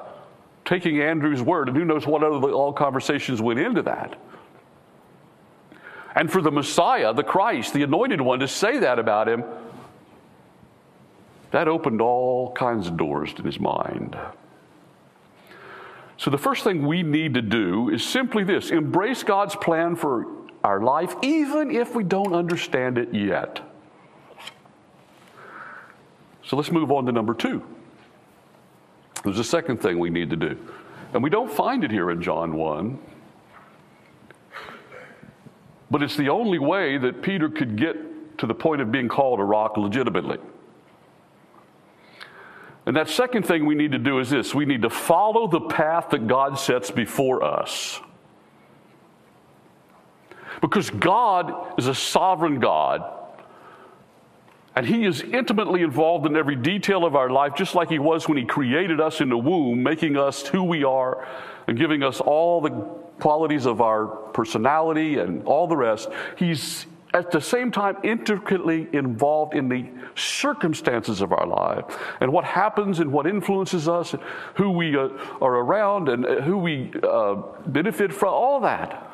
taking 0.65 1.01
Andrew's 1.01 1.43
word, 1.43 1.69
and 1.69 1.77
who 1.77 1.85
knows 1.85 2.07
what 2.07 2.23
other 2.23 2.51
all 2.51 2.73
conversations 2.73 3.41
went 3.41 3.59
into 3.59 3.83
that. 3.83 4.21
And 6.15 6.31
for 6.31 6.43
the 6.43 6.51
Messiah, 6.51 7.15
the 7.15 7.23
Christ, 7.23 7.73
the 7.73 7.83
anointed 7.83 8.21
one, 8.21 8.41
to 8.41 8.49
say 8.49 8.79
that 8.79 8.99
about 8.99 9.29
him, 9.29 9.45
that 11.51 11.69
opened 11.69 12.01
all 12.01 12.53
kinds 12.53 12.87
of 12.87 12.97
doors 12.97 13.33
in 13.37 13.45
his 13.45 13.59
mind. 13.59 14.17
So, 16.17 16.31
the 16.31 16.39
first 16.39 16.65
thing 16.65 16.87
we 16.87 17.03
need 17.03 17.35
to 17.35 17.43
do 17.43 17.89
is 17.89 18.05
simply 18.05 18.45
this 18.45 18.71
embrace 18.71 19.23
God's 19.23 19.57
plan 19.57 19.97
for 19.97 20.27
our 20.63 20.83
life, 20.83 21.15
even 21.23 21.71
if 21.71 21.95
we 21.95 22.05
don't 22.05 22.35
understand 22.35 22.99
it 22.99 23.15
yet. 23.15 23.61
So, 26.45 26.57
let's 26.57 26.71
move 26.71 26.93
on 26.93 27.07
to 27.07 27.13
number 27.13 27.35
two. 27.35 27.65
There's 29.25 29.39
a 29.39 29.45
second 29.45 29.79
thing 29.79 29.99
we 29.99 30.11
need 30.11 30.31
to 30.31 30.37
do. 30.37 30.59
And 31.13 31.23
we 31.23 31.31
don't 31.31 31.51
find 31.51 31.85
it 31.85 31.91
here 31.91 32.11
in 32.11 32.23
John 32.23 32.55
1. 32.55 32.99
But 35.91 36.03
it's 36.03 36.17
the 36.17 36.29
only 36.29 36.59
way 36.59 36.99
that 36.99 37.21
Peter 37.21 37.49
could 37.49 37.77
get 37.77 38.39
to 38.39 38.47
the 38.47 38.55
point 38.55 38.81
of 38.81 38.93
being 38.93 39.09
called 39.09 39.41
a 39.41 39.45
rock 39.45 39.77
legitimately. 39.77 40.39
And 42.87 42.97
that 42.97 43.09
second 43.09 43.45
thing 43.45 43.67
we 43.67 43.75
need 43.75 43.93
to 43.93 43.99
do 43.99 44.19
is 44.21 44.31
this 44.31 44.55
we 44.55 44.65
need 44.65 44.83
to 44.83 44.91
follow 44.91 45.47
the 45.47 45.61
path 45.61 46.11
that 46.11 46.27
God 46.27 46.59
sets 46.59 46.91
before 46.91 47.45
us. 47.45 48.01
Because 50.61 50.91
God 50.91 51.79
is 51.79 51.87
a 51.87 51.95
sovereign 51.95 52.61
God, 52.61 53.20
and 54.81 54.89
He 54.89 55.05
is 55.05 55.21
intimately 55.21 55.83
involved 55.83 56.25
in 56.25 56.35
every 56.37 56.57
detail 56.57 57.05
of 57.05 57.15
our 57.15 57.29
life, 57.29 57.55
just 57.55 57.75
like 57.75 57.91
He 57.91 57.99
was 57.99 58.27
when 58.27 58.39
He 58.39 58.47
created 58.47 58.99
us 58.99 59.21
in 59.21 59.29
the 59.29 59.37
womb, 59.37 59.83
making 59.83 60.17
us 60.17 60.47
who 60.47 60.65
we 60.65 60.85
are 60.85 61.29
and 61.67 61.77
giving 61.77 62.03
us 62.03 62.19
all 62.19 62.63
the 62.63 62.71
qualities 63.21 63.67
of 63.67 63.83
our 63.83 64.07
personality 64.07 65.19
and 65.19 65.45
all 65.45 65.67
the 65.67 65.77
rest. 65.77 66.09
He's 66.39 66.87
at 67.13 67.31
the 67.31 67.43
same 67.43 67.71
time 67.71 67.99
intricately 68.03 68.89
involved 68.95 69.55
in 69.55 69.69
the 69.69 69.87
circumstances 70.15 71.21
of 71.21 71.31
our 71.31 71.47
life 71.47 71.85
and 72.23 72.33
what 72.33 72.47
happens 72.47 73.01
and 73.01 73.13
what 73.13 73.27
influences 73.27 73.87
us, 73.87 74.15
who 74.55 74.71
we 74.71 74.97
uh, 74.97 75.11
are 75.43 75.57
around 75.57 76.09
and 76.09 76.25
uh, 76.25 76.41
who 76.41 76.57
we 76.57 76.91
uh, 77.03 77.35
benefit 77.67 78.15
from, 78.15 78.33
all 78.33 78.61
that. 78.61 79.13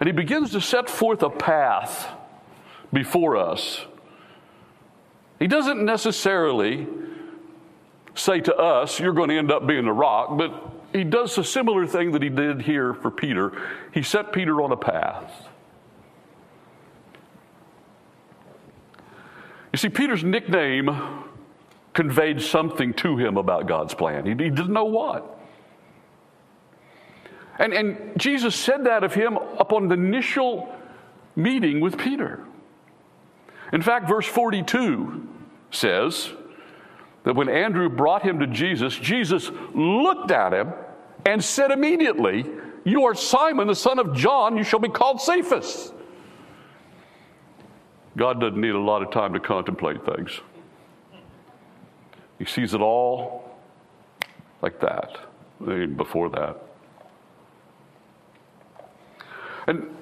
And 0.00 0.08
he 0.08 0.12
begins 0.12 0.50
to 0.50 0.60
set 0.60 0.90
forth 0.90 1.22
a 1.22 1.30
path 1.30 2.17
before 2.92 3.36
us. 3.36 3.84
He 5.38 5.46
doesn't 5.46 5.84
necessarily 5.84 6.86
say 8.14 8.40
to 8.40 8.56
us, 8.56 8.98
You're 8.98 9.12
going 9.12 9.28
to 9.30 9.38
end 9.38 9.52
up 9.52 9.66
being 9.66 9.86
a 9.86 9.92
rock, 9.92 10.36
but 10.36 10.52
he 10.92 11.04
does 11.04 11.36
a 11.38 11.44
similar 11.44 11.86
thing 11.86 12.12
that 12.12 12.22
he 12.22 12.28
did 12.28 12.62
here 12.62 12.94
for 12.94 13.10
Peter. 13.10 13.52
He 13.92 14.02
set 14.02 14.32
Peter 14.32 14.62
on 14.62 14.72
a 14.72 14.76
path. 14.76 15.48
You 19.72 19.78
see, 19.78 19.90
Peter's 19.90 20.24
nickname 20.24 21.24
conveyed 21.92 22.40
something 22.40 22.94
to 22.94 23.16
him 23.16 23.36
about 23.36 23.66
God's 23.66 23.94
plan. 23.94 24.24
He, 24.24 24.30
he 24.30 24.50
didn't 24.50 24.72
know 24.72 24.84
what. 24.84 25.38
And, 27.58 27.74
and 27.74 28.18
Jesus 28.18 28.54
said 28.54 28.84
that 28.84 29.04
of 29.04 29.14
him 29.14 29.36
upon 29.36 29.88
the 29.88 29.94
initial 29.94 30.74
meeting 31.36 31.80
with 31.80 31.98
Peter. 31.98 32.44
In 33.72 33.82
fact, 33.82 34.08
verse 34.08 34.26
42 34.26 35.28
says 35.70 36.30
that 37.24 37.34
when 37.34 37.48
Andrew 37.48 37.88
brought 37.88 38.22
him 38.22 38.38
to 38.38 38.46
Jesus, 38.46 38.94
Jesus 38.94 39.50
looked 39.74 40.30
at 40.30 40.52
him 40.52 40.72
and 41.26 41.44
said 41.44 41.70
immediately, 41.70 42.46
You 42.84 43.04
are 43.04 43.14
Simon, 43.14 43.68
the 43.68 43.74
son 43.74 43.98
of 43.98 44.14
John, 44.14 44.56
you 44.56 44.64
shall 44.64 44.78
be 44.78 44.88
called 44.88 45.20
Cephas. 45.20 45.92
God 48.16 48.40
doesn't 48.40 48.60
need 48.60 48.74
a 48.74 48.80
lot 48.80 49.02
of 49.02 49.10
time 49.10 49.32
to 49.34 49.40
contemplate 49.40 50.04
things. 50.04 50.40
He 52.38 52.44
sees 52.44 52.74
it 52.74 52.80
all 52.80 53.56
like 54.62 54.80
that, 54.80 55.18
before 55.96 56.30
that. 56.30 56.56
And 59.66 59.94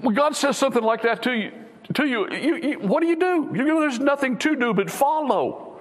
when 0.00 0.14
God 0.14 0.36
says 0.36 0.56
something 0.56 0.82
like 0.82 1.02
that 1.02 1.22
to 1.24 1.32
you, 1.32 1.52
to 1.94 2.06
you, 2.06 2.28
you, 2.30 2.56
you 2.56 2.78
what 2.80 3.00
do 3.00 3.06
you 3.06 3.16
do? 3.16 3.50
You 3.54 3.64
know, 3.64 3.80
there's 3.80 3.98
nothing 3.98 4.36
to 4.38 4.56
do 4.56 4.74
but 4.74 4.90
follow. 4.90 5.80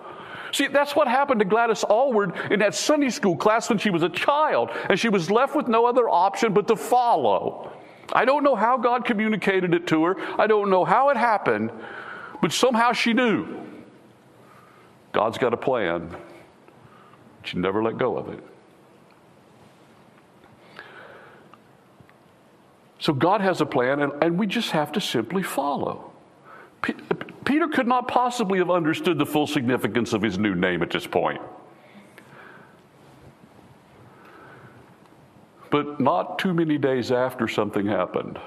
See, 0.53 0.67
that's 0.67 0.95
what 0.95 1.07
happened 1.07 1.39
to 1.39 1.45
Gladys 1.45 1.83
Aylward 1.89 2.33
in 2.49 2.59
that 2.59 2.73
Sunday 2.73 3.09
school 3.09 3.35
class 3.35 3.69
when 3.69 3.77
she 3.77 3.89
was 3.89 4.03
a 4.03 4.09
child, 4.09 4.69
and 4.89 4.99
she 4.99 5.09
was 5.09 5.29
left 5.29 5.55
with 5.55 5.67
no 5.67 5.85
other 5.85 6.09
option 6.09 6.53
but 6.53 6.67
to 6.69 6.75
follow. 6.75 7.73
I 8.13 8.23
don't 8.23 8.43
know 8.43 8.55
how 8.55 8.77
God 8.77 9.03
communicated 9.03 9.73
it 9.73 9.87
to 9.87 10.05
her. 10.05 10.15
I 10.39 10.47
don't 10.47 10.69
know 10.69 10.85
how 10.85 11.09
it 11.09 11.17
happened, 11.17 11.71
but 12.41 12.53
somehow 12.53 12.93
she 12.93 13.11
knew 13.13 13.45
God's 15.11 15.37
got 15.37 15.53
a 15.53 15.57
plan. 15.57 16.15
She 17.43 17.57
never 17.57 17.83
let 17.83 17.97
go 17.97 18.17
of 18.17 18.29
it. 18.29 18.43
So 23.07 23.13
God 23.13 23.39
has 23.39 23.61
a 23.61 23.65
plan, 23.65 24.01
and, 24.01 24.11
and 24.21 24.37
we 24.37 24.47
just 24.47 24.71
have 24.71 24.91
to 24.91 24.99
simply 24.99 25.41
follow. 25.41 26.11
P- 26.81 26.93
Peter 27.45 27.69
could 27.69 27.87
not 27.87 28.09
possibly 28.09 28.59
have 28.59 28.69
understood 28.69 29.17
the 29.17 29.25
full 29.25 29.47
significance 29.47 30.11
of 30.11 30.21
his 30.21 30.37
new 30.37 30.55
name 30.55 30.83
at 30.83 30.91
this 30.91 31.07
point. 31.07 31.39
But 35.71 36.01
not 36.01 36.37
too 36.37 36.53
many 36.53 36.77
days 36.77 37.13
after 37.13 37.47
something 37.47 37.85
happened. 37.85 38.37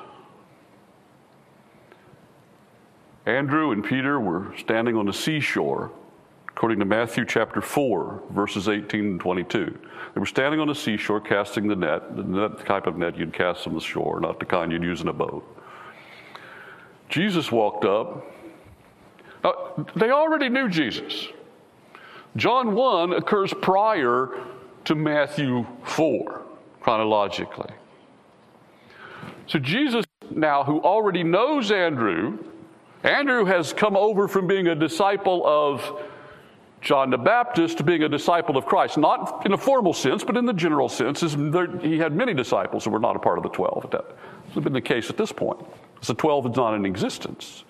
Andrew 3.24 3.70
and 3.70 3.82
Peter 3.82 4.20
were 4.20 4.52
standing 4.58 4.94
on 4.94 5.06
the 5.06 5.14
seashore, 5.14 5.90
according 6.60 6.78
to 6.78 6.84
Matthew 6.84 7.24
chapter 7.24 7.62
4, 7.62 8.22
verses 8.32 8.68
18 8.68 9.00
and 9.00 9.18
22. 9.18 9.78
They 10.12 10.20
were 10.20 10.26
standing 10.26 10.60
on 10.60 10.68
the 10.68 10.74
seashore 10.74 11.18
casting 11.18 11.66
the 11.66 11.74
net, 11.74 12.14
the 12.14 12.50
type 12.66 12.86
of 12.86 12.98
net 12.98 13.16
you'd 13.16 13.32
cast 13.32 13.66
on 13.66 13.72
the 13.72 13.80
shore, 13.80 14.20
not 14.20 14.38
the 14.38 14.44
kind 14.44 14.70
you'd 14.70 14.82
use 14.82 15.00
in 15.00 15.08
a 15.08 15.12
boat. 15.14 15.42
Jesus 17.08 17.50
walked 17.50 17.86
up 17.86 18.26
they 19.96 20.10
already 20.10 20.50
knew 20.50 20.68
Jesus. 20.68 21.28
John 22.36 22.74
1 22.74 23.14
occurs 23.14 23.54
prior 23.62 24.28
to 24.84 24.94
Matthew 24.94 25.64
4, 25.84 26.42
chronologically. 26.82 27.72
So 29.46 29.58
Jesus, 29.58 30.04
now 30.30 30.62
who 30.62 30.82
already 30.82 31.22
knows 31.22 31.72
Andrew, 31.72 32.38
Andrew 33.02 33.46
has 33.46 33.72
come 33.72 33.96
over 33.96 34.28
from 34.28 34.46
being 34.46 34.66
a 34.66 34.74
disciple 34.74 35.42
of 35.46 36.02
John 36.80 37.10
the 37.10 37.18
Baptist 37.18 37.78
to 37.78 37.84
being 37.84 38.02
a 38.02 38.08
disciple 38.08 38.56
of 38.56 38.64
Christ, 38.64 38.96
not 38.96 39.44
in 39.44 39.52
a 39.52 39.58
formal 39.58 39.92
sense, 39.92 40.24
but 40.24 40.36
in 40.36 40.46
the 40.46 40.52
general 40.52 40.88
sense. 40.88 41.22
is 41.22 41.34
He 41.82 41.98
had 41.98 42.14
many 42.14 42.32
disciples 42.32 42.84
who 42.84 42.90
were 42.90 42.98
not 42.98 43.16
a 43.16 43.18
part 43.18 43.36
of 43.36 43.42
the 43.42 43.50
12. 43.50 43.90
That 43.90 44.16
has 44.54 44.64
been 44.64 44.72
the 44.72 44.80
case 44.80 45.10
at 45.10 45.16
this 45.16 45.30
point. 45.30 45.60
So 46.00 46.14
12 46.14 46.50
is 46.50 46.56
not 46.56 46.74
in 46.74 46.86
existence. 46.86 47.64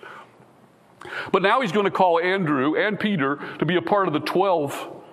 But 1.31 1.41
now 1.41 1.61
he's 1.61 1.71
going 1.71 1.85
to 1.85 1.91
call 1.91 2.19
Andrew 2.19 2.75
and 2.77 2.99
Peter 2.99 3.39
to 3.59 3.65
be 3.65 3.75
a 3.75 3.81
part 3.81 4.07
of 4.07 4.13
the 4.13 4.19
12 4.21 5.03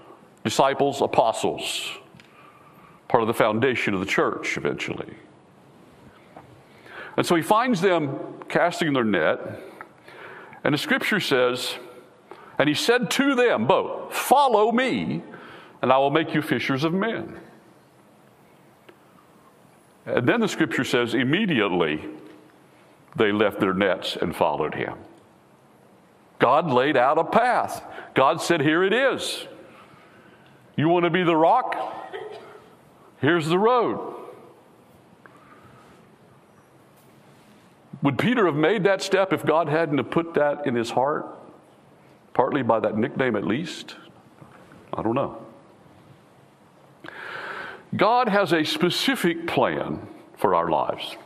disciples, 0.45 1.01
apostles, 1.01 1.91
part 3.09 3.23
of 3.23 3.27
the 3.27 3.35
foundation 3.35 3.95
of 3.95 4.01
the 4.01 4.07
church 4.07 4.57
eventually. 4.57 5.15
And 7.17 7.27
so 7.27 7.35
he 7.35 7.43
finds 7.43 7.81
them 7.81 8.17
casting 8.49 8.93
their 8.93 9.03
net, 9.03 9.41
and 10.63 10.73
the 10.73 10.79
scripture 10.79 11.19
says, 11.19 11.75
and 12.59 12.69
he 12.69 12.75
said 12.75 13.11
to 13.13 13.35
them 13.35 13.67
both, 13.67 14.13
Follow 14.15 14.73
me, 14.73 15.23
and 15.81 15.93
I 15.93 15.99
will 15.99 16.11
make 16.11 16.35
you 16.35 16.43
fishers 16.43 16.85
of 16.85 16.93
men. 16.93 17.39
And 20.07 20.27
then 20.27 20.41
the 20.41 20.49
scripture 20.49 20.85
says, 20.85 21.15
immediately 21.15 22.03
they 23.15 23.31
left 23.31 23.61
their 23.61 23.75
nets 23.75 24.17
and 24.17 24.35
followed 24.35 24.75
him. 24.75 24.95
God 26.39 26.71
laid 26.71 26.97
out 26.97 27.19
a 27.19 27.25
path. 27.25 27.85
God 28.15 28.41
said, 28.41 28.61
Here 28.61 28.83
it 28.83 28.93
is. 28.93 29.47
You 30.77 30.89
want 30.89 31.05
to 31.05 31.11
be 31.11 31.25
the 31.25 31.37
rock? 31.37 31.77
Here's 33.21 33.49
the 33.49 33.59
road. 33.59 34.15
Would 38.03 38.17
Peter 38.17 38.47
have 38.47 38.55
made 38.55 38.85
that 38.85 39.03
step 39.03 39.33
if 39.33 39.45
God 39.45 39.69
hadn't 39.69 39.99
have 39.99 40.11
put 40.11 40.35
that 40.35 40.67
in 40.67 40.77
his 40.77 40.91
heart? 40.91 41.38
Partly 42.39 42.63
by 42.63 42.79
that 42.79 42.97
nickname, 42.97 43.35
at 43.35 43.45
least? 43.45 43.97
I 44.95 45.03
don't 45.03 45.17
know. 45.17 45.45
God 47.97 48.29
has 48.29 48.53
a 48.53 48.63
specific 48.63 49.49
plan 49.49 50.07
for 50.37 50.55
our 50.55 50.71
lives, 50.71 51.17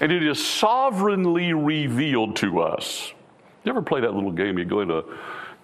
and 0.00 0.10
it 0.10 0.22
is 0.22 0.42
sovereignly 0.42 1.52
revealed 1.52 2.34
to 2.36 2.60
us. 2.60 3.12
You 3.62 3.72
ever 3.72 3.82
play 3.82 4.00
that 4.00 4.14
little 4.14 4.32
game? 4.32 4.56
You 4.56 4.64
go 4.64 4.80
into, 4.80 5.04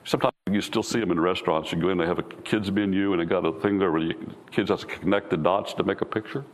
sometimes 0.04 0.34
you 0.50 0.60
still 0.60 0.82
see 0.82 1.00
them 1.00 1.10
in 1.10 1.18
restaurants. 1.18 1.72
You 1.72 1.80
go 1.80 1.88
in, 1.88 1.96
they 1.96 2.04
have 2.04 2.18
a 2.18 2.22
kids 2.22 2.70
menu, 2.70 3.14
and 3.14 3.22
they 3.22 3.24
got 3.24 3.46
a 3.46 3.58
thing 3.60 3.78
there 3.78 3.90
where 3.90 4.02
you, 4.02 4.34
kids 4.50 4.68
have 4.68 4.80
to 4.80 4.86
connect 4.86 5.30
the 5.30 5.38
dots 5.38 5.72
to 5.74 5.82
make 5.82 6.02
a 6.02 6.04
picture. 6.04 6.44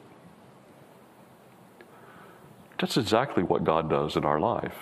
That's 2.79 2.97
exactly 2.97 3.43
what 3.43 3.65
God 3.65 3.91
does 3.91 4.15
in 4.15 4.25
our 4.25 4.39
life. 4.39 4.77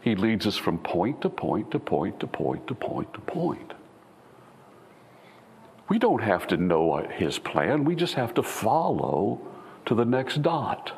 He 0.00 0.14
leads 0.14 0.46
us 0.46 0.56
from 0.56 0.78
point 0.78 1.20
to 1.22 1.28
point 1.28 1.70
to 1.72 1.78
point 1.78 2.20
to 2.20 2.26
point 2.26 2.66
to 2.68 2.74
point 2.74 3.12
to 3.12 3.20
point. 3.20 3.72
We 5.88 5.98
don't 5.98 6.22
have 6.22 6.46
to 6.48 6.56
know 6.56 6.96
His 7.10 7.38
plan, 7.38 7.84
we 7.84 7.94
just 7.94 8.14
have 8.14 8.32
to 8.34 8.42
follow 8.42 9.40
to 9.86 9.94
the 9.94 10.04
next 10.04 10.42
dot. 10.42 10.92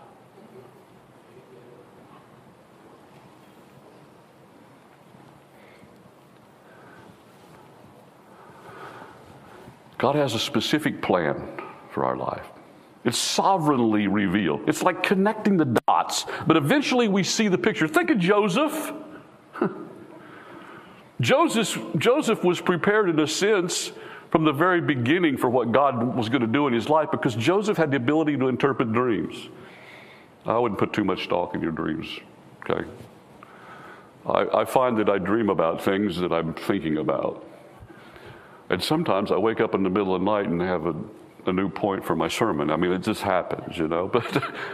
God 9.99 10.17
has 10.17 10.35
a 10.35 10.39
specific 10.39 11.01
plan 11.01 11.41
for 11.91 12.05
our 12.05 12.17
life. 12.17 12.47
It's 13.05 13.19
sovereignly 13.19 14.07
revealed. 14.07 14.69
It's 14.69 14.83
like 14.83 15.03
connecting 15.03 15.57
the 15.57 15.65
dots, 15.65 16.25
but 16.47 16.57
eventually 16.57 17.09
we 17.09 17.25
see 17.25 17.49
the 17.49 17.59
picture. 17.59 17.89
Think 17.89 18.11
of 18.11 18.19
Joseph. 18.19 18.93
Joseph, 21.21 21.79
Joseph 21.99 22.45
was 22.45 22.61
prepared 22.61 23.09
in 23.09 23.19
a 23.19 23.27
sense 23.27 23.93
from 24.31 24.45
the 24.45 24.53
very 24.53 24.81
beginning 24.81 25.37
for 25.37 25.51
what 25.51 25.73
God 25.73 26.17
was 26.17 26.29
going 26.29 26.41
to 26.41 26.47
do 26.47 26.67
in 26.67 26.73
his 26.73 26.89
life 26.89 27.11
because 27.11 27.35
Joseph 27.35 27.77
had 27.77 27.91
the 27.91 27.97
ability 27.97 28.37
to 28.39 28.49
interpret 28.49 28.93
dreams. 28.93 29.49
I 30.47 30.59
wouldn't 30.59 30.79
put 30.79 30.93
too 30.93 31.05
much 31.05 31.25
stock 31.25 31.55
in 31.55 31.61
your 31.61 31.71
dreams, 31.71 32.09
okay? 32.63 32.89
I, 34.27 34.61
I 34.61 34.65
find 34.65 34.97
that 34.99 35.09
I 35.09 35.19
dream 35.19 35.51
about 35.51 35.83
things 35.83 36.17
that 36.19 36.33
I'm 36.33 36.55
thinking 36.55 36.99
about. 36.99 37.47
And 38.71 38.83
sometimes 38.83 39.31
I 39.31 39.37
wake 39.37 39.61
up 39.61 39.75
in 39.75 39.83
the 39.83 39.91
middle 39.91 40.15
of 40.15 40.21
the 40.21 40.25
night 40.25 40.47
and 40.47 40.61
have 40.63 40.87
a, 40.87 40.95
a 41.47 41.53
new 41.53 41.69
point 41.69 42.05
for 42.05 42.15
my 42.15 42.29
sermon. 42.29 42.71
I 42.71 42.77
mean, 42.77 42.93
it 42.93 43.03
just 43.03 43.23
happens, 43.23 43.77
you 43.77 43.89
know. 43.89 44.11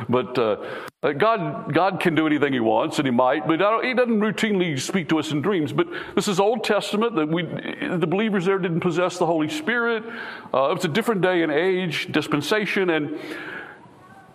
But, 0.08 0.36
but 0.36 0.38
uh, 0.38 1.12
God, 1.12 1.72
God 1.72 2.00
can 2.00 2.14
do 2.14 2.26
anything 2.26 2.52
He 2.52 2.60
wants, 2.60 2.98
and 2.98 3.06
He 3.06 3.12
might. 3.12 3.46
But 3.46 3.60
He 3.84 3.94
doesn't 3.94 4.20
routinely 4.20 4.78
speak 4.78 5.08
to 5.10 5.18
us 5.18 5.30
in 5.30 5.40
dreams. 5.40 5.72
But 5.72 5.88
this 6.14 6.28
is 6.28 6.40
Old 6.40 6.64
Testament. 6.64 7.14
That 7.16 7.28
we, 7.28 7.42
the 7.42 8.06
believers 8.06 8.44
there 8.44 8.58
didn't 8.58 8.80
possess 8.80 9.18
the 9.18 9.26
Holy 9.26 9.48
Spirit. 9.48 10.04
Uh, 10.52 10.70
it 10.70 10.74
was 10.74 10.84
a 10.84 10.88
different 10.88 11.20
day 11.20 11.42
and 11.42 11.52
age, 11.52 12.10
dispensation, 12.12 12.90
and 12.90 13.18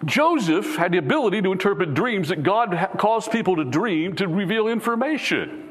Joseph 0.05 0.75
had 0.75 0.91
the 0.91 0.97
ability 0.97 1.41
to 1.41 1.51
interpret 1.51 1.93
dreams 1.93 2.29
that 2.29 2.43
God 2.43 2.89
caused 2.97 3.31
people 3.31 3.55
to 3.55 3.63
dream 3.63 4.15
to 4.17 4.27
reveal 4.27 4.67
information. 4.67 5.69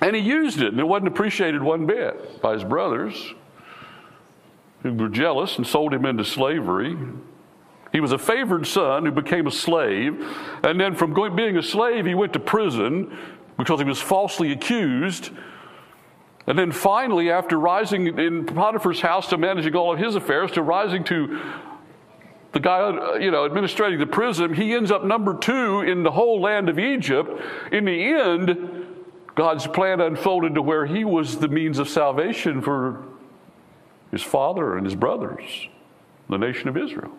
And 0.00 0.14
he 0.14 0.22
used 0.22 0.60
it, 0.60 0.68
and 0.68 0.80
it 0.80 0.86
wasn't 0.86 1.08
appreciated 1.08 1.62
one 1.62 1.86
bit 1.86 2.42
by 2.42 2.54
his 2.54 2.64
brothers, 2.64 3.34
who 4.84 4.92
were 4.92 5.08
jealous 5.08 5.56
and 5.56 5.66
sold 5.66 5.92
him 5.92 6.04
into 6.04 6.24
slavery. 6.24 6.96
He 7.90 8.00
was 8.00 8.12
a 8.12 8.18
favored 8.18 8.66
son 8.66 9.06
who 9.06 9.10
became 9.10 9.46
a 9.46 9.50
slave, 9.50 10.24
and 10.62 10.80
then 10.80 10.94
from 10.94 11.12
going, 11.12 11.34
being 11.34 11.56
a 11.56 11.62
slave, 11.62 12.06
he 12.06 12.14
went 12.14 12.34
to 12.34 12.38
prison 12.38 13.16
because 13.56 13.80
he 13.80 13.86
was 13.86 14.00
falsely 14.00 14.52
accused. 14.52 15.30
And 16.46 16.58
then 16.58 16.70
finally, 16.70 17.30
after 17.30 17.58
rising 17.58 18.18
in 18.18 18.44
Potiphar's 18.44 19.00
house 19.00 19.28
to 19.30 19.38
managing 19.38 19.74
all 19.74 19.92
of 19.92 19.98
his 19.98 20.16
affairs, 20.16 20.50
to 20.52 20.62
rising 20.62 21.02
to 21.04 21.40
the 22.52 22.60
guy, 22.60 23.18
you 23.18 23.30
know, 23.30 23.46
administrating 23.46 23.98
the 23.98 24.06
prison, 24.06 24.52
he 24.52 24.74
ends 24.74 24.90
up 24.90 25.02
number 25.02 25.38
two 25.38 25.80
in 25.80 26.02
the 26.02 26.10
whole 26.10 26.42
land 26.42 26.68
of 26.68 26.78
Egypt. 26.78 27.30
In 27.72 27.86
the 27.86 28.04
end, 28.04 28.86
God's 29.34 29.66
plan 29.66 30.02
unfolded 30.02 30.54
to 30.56 30.62
where 30.62 30.84
he 30.84 31.04
was 31.04 31.38
the 31.38 31.48
means 31.48 31.78
of 31.78 31.88
salvation 31.88 32.60
for 32.60 33.13
his 34.14 34.22
father 34.22 34.76
and 34.76 34.86
his 34.86 34.94
brothers, 34.94 35.68
the 36.28 36.36
nation 36.36 36.68
of 36.68 36.76
Israel. 36.76 37.10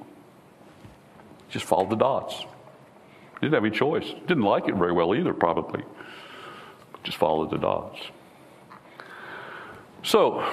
Just 1.50 1.66
followed 1.66 1.90
the 1.90 1.98
dots. 1.98 2.46
Didn't 3.42 3.54
have 3.54 3.66
any 3.66 3.76
choice. 3.76 4.06
Didn't 4.28 4.44
like 4.44 4.70
it 4.70 4.76
very 4.76 4.94
well 4.94 5.14
either, 5.14 5.34
probably. 5.34 5.84
Just 7.04 7.18
followed 7.18 7.52
the 7.52 7.58
dots. 7.58 8.00
So, 10.04 10.50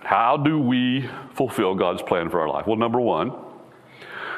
how 0.00 0.38
do 0.38 0.58
we 0.58 1.10
fulfill 1.34 1.74
God's 1.74 2.00
plan 2.00 2.30
for 2.30 2.40
our 2.40 2.48
life? 2.48 2.66
Well, 2.66 2.76
number 2.76 3.00
one, 3.00 3.32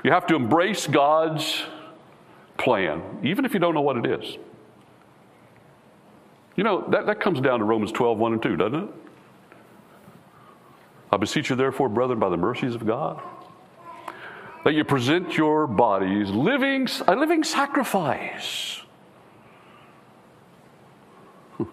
you 0.02 0.10
have 0.10 0.26
to 0.26 0.34
embrace 0.34 0.88
God's 0.88 1.62
plan, 2.56 3.20
even 3.22 3.44
if 3.44 3.54
you 3.54 3.60
don't 3.60 3.74
know 3.74 3.80
what 3.80 3.96
it 3.96 4.06
is. 4.06 4.38
You 6.56 6.64
know, 6.64 6.84
that, 6.90 7.06
that 7.06 7.20
comes 7.20 7.40
down 7.40 7.60
to 7.60 7.64
Romans 7.64 7.92
12, 7.92 8.18
1 8.18 8.32
and 8.32 8.42
2, 8.42 8.56
doesn't 8.56 8.82
it? 8.82 8.90
I 11.10 11.16
beseech 11.16 11.50
you, 11.50 11.56
therefore, 11.56 11.88
brethren, 11.88 12.18
by 12.18 12.28
the 12.28 12.36
mercies 12.36 12.74
of 12.74 12.86
God, 12.86 13.20
that 14.64 14.74
you 14.74 14.84
present 14.84 15.36
your 15.36 15.66
bodies 15.66 16.30
living, 16.30 16.86
a 17.06 17.16
living 17.16 17.42
sacrifice, 17.44 18.82
hmm. 21.56 21.64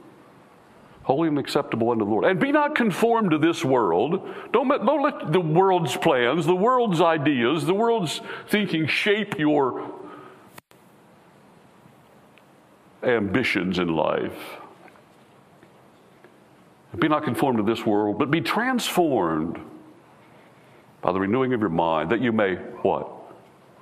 holy 1.04 1.28
and 1.28 1.38
acceptable 1.38 1.92
unto 1.92 2.06
the 2.06 2.12
Lord. 2.12 2.26
And 2.26 2.40
be 2.40 2.54
not 2.54 2.76
conformed 2.76 3.32
to 3.32 3.38
this 3.38 3.66
world. 3.66 4.26
Don't, 4.54 4.70
don't 4.70 5.04
let 5.04 5.34
the 5.34 5.42
world's 5.42 5.98
plans, 5.98 6.46
the 6.46 6.56
world's 6.56 7.02
ideas, 7.02 7.66
the 7.66 7.74
world's 7.74 8.22
thinking 8.48 8.88
shape 8.88 9.38
your 9.38 9.92
ambitions 13.04 13.80
in 13.80 13.90
life. 13.90 14.62
Be 17.00 17.08
not 17.08 17.24
conformed 17.24 17.58
to 17.58 17.64
this 17.64 17.86
world, 17.86 18.18
but 18.20 18.32
be 18.32 18.42
transformed 18.42 19.60
by 21.02 21.12
the 21.12 21.20
renewing 21.20 21.54
of 21.54 21.60
your 21.60 21.70
mind, 21.70 22.10
that 22.10 22.22
you 22.22 22.32
may 22.32 22.56
what? 22.56 23.08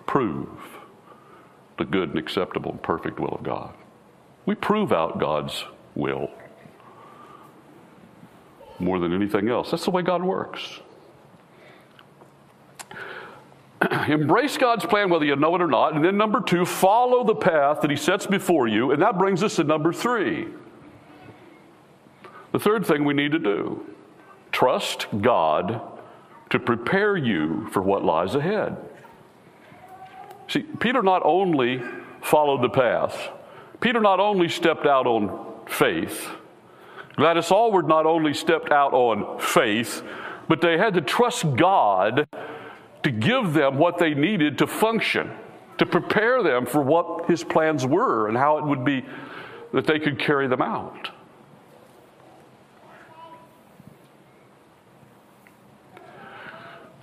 Prove 0.05 0.49
the 1.77 1.85
good 1.85 2.09
and 2.09 2.17
acceptable 2.17 2.71
and 2.71 2.83
perfect 2.83 3.19
will 3.19 3.33
of 3.33 3.43
God. 3.43 3.73
We 4.45 4.55
prove 4.55 4.91
out 4.91 5.19
God's 5.19 5.63
will 5.95 6.29
more 8.79 8.99
than 8.99 9.13
anything 9.13 9.49
else. 9.49 9.71
That's 9.71 9.85
the 9.85 9.91
way 9.91 10.01
God 10.01 10.23
works. 10.23 10.81
Embrace 14.07 14.57
God's 14.57 14.85
plan 14.85 15.09
whether 15.09 15.25
you 15.25 15.35
know 15.35 15.55
it 15.55 15.61
or 15.61 15.67
not. 15.67 15.95
And 15.95 16.03
then, 16.03 16.17
number 16.17 16.41
two, 16.41 16.65
follow 16.65 17.23
the 17.23 17.35
path 17.35 17.81
that 17.81 17.89
He 17.89 17.97
sets 17.97 18.25
before 18.27 18.67
you. 18.67 18.91
And 18.91 19.01
that 19.01 19.17
brings 19.17 19.43
us 19.43 19.55
to 19.57 19.63
number 19.63 19.93
three 19.93 20.47
The 22.53 22.59
third 22.59 22.85
thing 22.85 23.03
we 23.03 23.13
need 23.13 23.31
to 23.33 23.39
do 23.39 23.85
trust 24.51 25.07
God 25.21 25.81
to 26.51 26.59
prepare 26.59 27.17
you 27.17 27.67
for 27.71 27.81
what 27.81 28.05
lies 28.05 28.35
ahead. 28.35 28.77
See, 30.47 30.61
Peter 30.61 31.01
not 31.01 31.23
only 31.25 31.81
followed 32.21 32.61
the 32.61 32.69
path, 32.69 33.29
Peter 33.81 33.99
not 33.99 34.19
only 34.19 34.47
stepped 34.47 34.85
out 34.85 35.07
on 35.07 35.65
faith, 35.65 36.29
Gladys 37.15 37.51
Aylward 37.51 37.87
not 37.87 38.05
only 38.05 38.35
stepped 38.35 38.71
out 38.71 38.93
on 38.93 39.39
faith, 39.39 40.03
but 40.47 40.61
they 40.61 40.77
had 40.77 40.93
to 40.93 41.01
trust 41.01 41.55
God 41.55 42.27
to 43.01 43.11
give 43.11 43.53
them 43.53 43.77
what 43.79 43.97
they 43.97 44.13
needed 44.13 44.59
to 44.59 44.67
function, 44.67 45.31
to 45.79 45.87
prepare 45.87 46.43
them 46.43 46.67
for 46.67 46.81
what 46.81 47.25
his 47.25 47.43
plans 47.43 47.83
were 47.85 48.27
and 48.27 48.37
how 48.37 48.59
it 48.59 48.65
would 48.65 48.85
be 48.85 49.03
that 49.73 49.87
they 49.87 49.99
could 49.99 50.19
carry 50.19 50.47
them 50.47 50.61
out. 50.61 51.09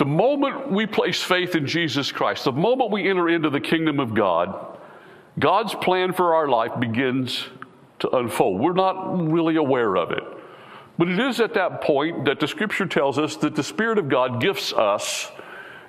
The 0.01 0.07
moment 0.07 0.73
we 0.73 0.87
place 0.87 1.23
faith 1.23 1.55
in 1.55 1.67
Jesus 1.67 2.11
Christ, 2.11 2.45
the 2.45 2.53
moment 2.53 2.91
we 2.91 3.07
enter 3.11 3.29
into 3.29 3.51
the 3.51 3.61
kingdom 3.61 4.01
of 4.01 4.15
God, 4.15 4.79
God's 5.39 5.75
plan 5.75 6.15
for 6.15 6.35
our 6.35 6.49
life 6.49 6.73
begins 6.81 7.45
to 7.99 8.09
unfold. 8.17 8.63
We're 8.63 8.73
not 8.73 9.31
really 9.31 9.57
aware 9.57 9.99
of 9.99 10.11
it. 10.11 10.23
But 10.97 11.11
it 11.11 11.21
is 11.21 11.39
at 11.39 11.53
that 11.53 11.83
point 11.83 12.25
that 12.25 12.41
the 12.41 12.49
scripture 12.49 12.87
tells 12.87 13.19
us 13.19 13.37
that 13.37 13.55
the 13.55 13.63
Spirit 13.63 13.99
of 13.99 14.09
God 14.09 14.41
gifts 14.41 14.73
us 14.73 15.31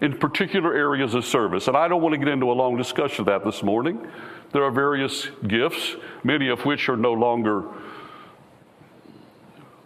in 0.02 0.18
particular 0.18 0.76
areas 0.76 1.16
of 1.16 1.24
service. 1.24 1.70
And 1.70 1.78
I 1.78 1.88
don't 1.88 2.02
want 2.02 2.12
to 2.12 2.20
get 2.20 2.28
into 2.28 2.52
a 2.52 2.54
long 2.54 2.76
discussion 2.76 3.22
of 3.22 3.28
that 3.28 3.46
this 3.46 3.64
morning. 3.64 4.06
There 4.52 4.66
are 4.66 4.72
various 4.72 5.28
gifts, 5.48 5.96
many 6.26 6.50
of 6.50 6.66
which 6.66 6.90
are 6.90 6.98
no 6.98 7.14
longer 7.14 7.64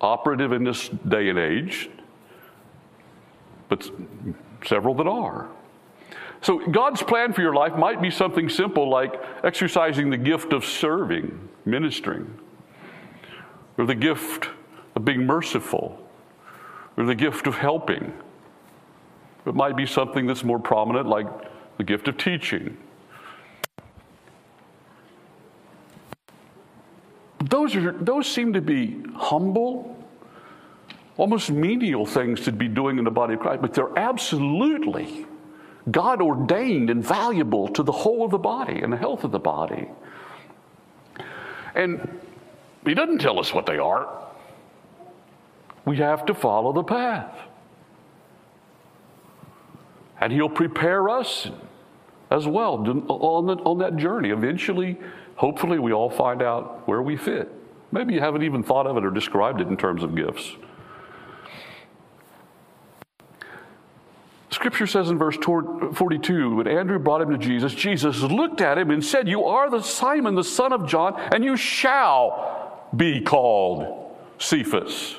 operative 0.02 0.52
in 0.52 0.64
this 0.64 0.90
day 0.90 1.30
and 1.30 1.38
age 1.38 1.92
but 3.70 3.90
several 4.66 4.94
that 4.96 5.08
are. 5.08 5.50
So, 6.42 6.60
God's 6.60 7.02
plan 7.02 7.34
for 7.34 7.42
your 7.42 7.56
life 7.56 7.76
might 7.76 8.02
be 8.02 8.12
something 8.12 8.50
simple 8.50 8.90
like 8.90 9.20
exercising 9.44 10.10
the 10.10 10.18
gift 10.18 10.54
of 10.54 10.64
serving, 10.64 11.50
ministering, 11.66 12.38
or 13.78 13.86
the 13.86 13.96
gift 13.96 14.50
of 14.96 15.06
being 15.06 15.26
merciful, 15.26 16.00
or 16.98 17.06
the 17.06 17.16
gift 17.16 17.48
of 17.48 17.56
helping. 17.56 18.14
It 19.46 19.56
might 19.56 19.76
be 19.76 19.86
something 19.86 20.26
that's 20.26 20.44
more 20.44 20.60
prominent, 20.60 21.08
like 21.08 21.28
the 21.78 21.84
gift 21.84 22.08
of 22.08 22.18
teaching. 22.18 22.78
Those, 27.50 27.76
are, 27.76 27.92
those 27.92 28.28
seem 28.28 28.54
to 28.54 28.62
be 28.62 29.04
humble 29.16 29.95
almost 31.18 31.50
menial 31.50 32.06
things 32.06 32.42
to 32.42 32.52
be 32.52 32.68
doing 32.68 32.98
in 32.98 33.06
the 33.06 33.12
body 33.12 33.36
of 33.36 33.40
Christ, 33.40 33.62
but 33.62 33.74
they're 33.74 33.98
absolutely 33.98 35.26
God 35.90 36.22
ordained 36.22 36.90
and 36.90 37.04
valuable 37.04 37.68
to 37.70 37.84
the 37.84 37.92
whole 37.92 38.26
of 38.26 38.32
the 38.32 38.40
body 38.40 38.82
and 38.82 38.92
the 38.92 38.98
health 38.98 39.24
of 39.24 39.32
the 39.32 39.40
body. 39.40 39.88
And 41.76 42.20
He 42.86 42.94
doesn't 42.94 43.20
tell 43.20 43.40
us 43.40 43.54
what 43.54 43.66
they 43.66 43.78
are. 43.78 44.24
We 45.86 45.98
have 45.98 46.26
to 46.26 46.34
follow 46.34 46.74
the 46.74 46.84
path. 46.84 47.38
And 50.20 50.34
He'll 50.34 50.50
prepare 50.50 51.10
us 51.10 51.48
as 52.32 52.48
well 52.48 52.78
on, 52.78 53.46
the, 53.46 53.54
on 53.54 53.78
that 53.78 53.98
journey. 53.98 54.32
Eventually, 54.32 54.98
hopefully, 55.36 55.78
we 55.78 55.94
all 55.94 56.10
find 56.10 56.42
out 56.42 56.88
where 56.88 57.04
we 57.04 57.16
fit. 57.16 57.52
Maybe 57.92 58.16
you 58.16 58.20
haven't 58.22 58.42
even 58.42 58.64
thought 58.64 58.88
of 58.88 58.98
it 58.98 59.06
or 59.06 59.12
described 59.12 59.62
it 59.62 59.68
in 59.68 59.78
terms 59.78 60.02
of 60.02 60.16
gifts. 60.16 60.56
Scripture 64.66 64.88
says 64.88 65.12
in 65.12 65.20
verse 65.20 65.38
42 65.38 66.56
when 66.56 66.68
Andrew 66.68 66.98
brought 66.98 67.22
him 67.22 67.30
to 67.30 67.38
Jesus, 67.38 67.72
Jesus 67.72 68.22
looked 68.22 68.62
at 68.62 68.80
him 68.80 68.90
and 68.90 69.06
said, 69.06 69.28
You 69.28 69.44
are 69.46 69.70
the 69.70 69.84
Simon, 69.84 70.34
the 70.34 70.44
son 70.44 70.74
of 70.74 70.88
John, 70.88 71.22
and 71.32 71.44
you 71.44 71.56
shall 71.56 72.88
be 72.96 73.22
called 73.22 74.18
Cephas. 74.40 75.18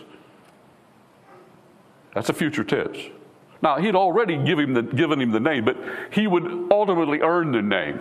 That's 2.13 2.29
a 2.29 2.33
future 2.33 2.65
tense. 2.65 2.99
Now, 3.63 3.77
he'd 3.77 3.95
already 3.95 4.35
him 4.35 4.75
the, 4.75 4.83
given 4.83 5.21
him 5.21 5.31
the 5.31 5.39
name, 5.39 5.65
but 5.65 5.77
he 6.11 6.27
would 6.27 6.67
ultimately 6.73 7.21
earn 7.21 7.53
the 7.53 7.63
name. 7.63 8.01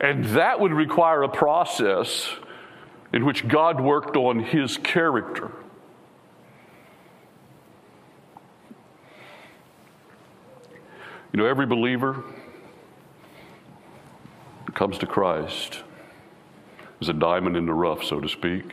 And 0.00 0.24
that 0.36 0.58
would 0.58 0.72
require 0.72 1.22
a 1.22 1.28
process 1.28 2.30
in 3.12 3.26
which 3.26 3.46
God 3.46 3.78
worked 3.78 4.16
on 4.16 4.38
his 4.38 4.78
character. 4.78 5.52
You 11.32 11.38
know, 11.38 11.46
every 11.46 11.66
believer 11.66 12.24
comes 14.74 14.98
to 14.98 15.06
Christ 15.06 15.82
is 17.00 17.08
a 17.08 17.12
diamond 17.12 17.56
in 17.56 17.66
the 17.66 17.72
rough, 17.72 18.02
so 18.04 18.20
to 18.20 18.28
speak. 18.28 18.72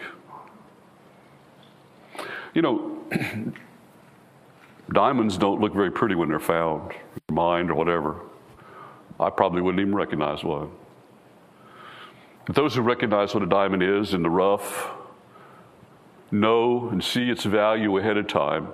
You 2.54 2.62
know, 2.62 2.98
diamonds 4.94 5.38
don't 5.38 5.62
look 5.62 5.74
very 5.74 5.92
pretty 5.92 6.16
when 6.16 6.30
they're 6.30 6.40
found, 6.40 6.94
mined 7.30 7.70
or 7.70 7.76
whatever. 7.76 8.22
I 9.20 9.30
probably 9.30 9.62
wouldn't 9.62 9.82
even 9.82 9.96
recognize 9.96 10.44
one. 10.44 10.72
But 12.46 12.56
those 12.56 12.76
who 12.76 12.82
recognize 12.82 13.34
what 13.34 13.44
a 13.44 13.48
diamond 13.48 13.84
is 13.84 14.14
in 14.14 14.24
the 14.24 14.30
rough 14.30 14.92
know 16.32 16.90
and 16.90 17.04
see 17.04 17.30
its 17.30 17.44
value 17.44 17.98
ahead 17.98 18.18
of 18.18 18.28
time. 18.28 18.70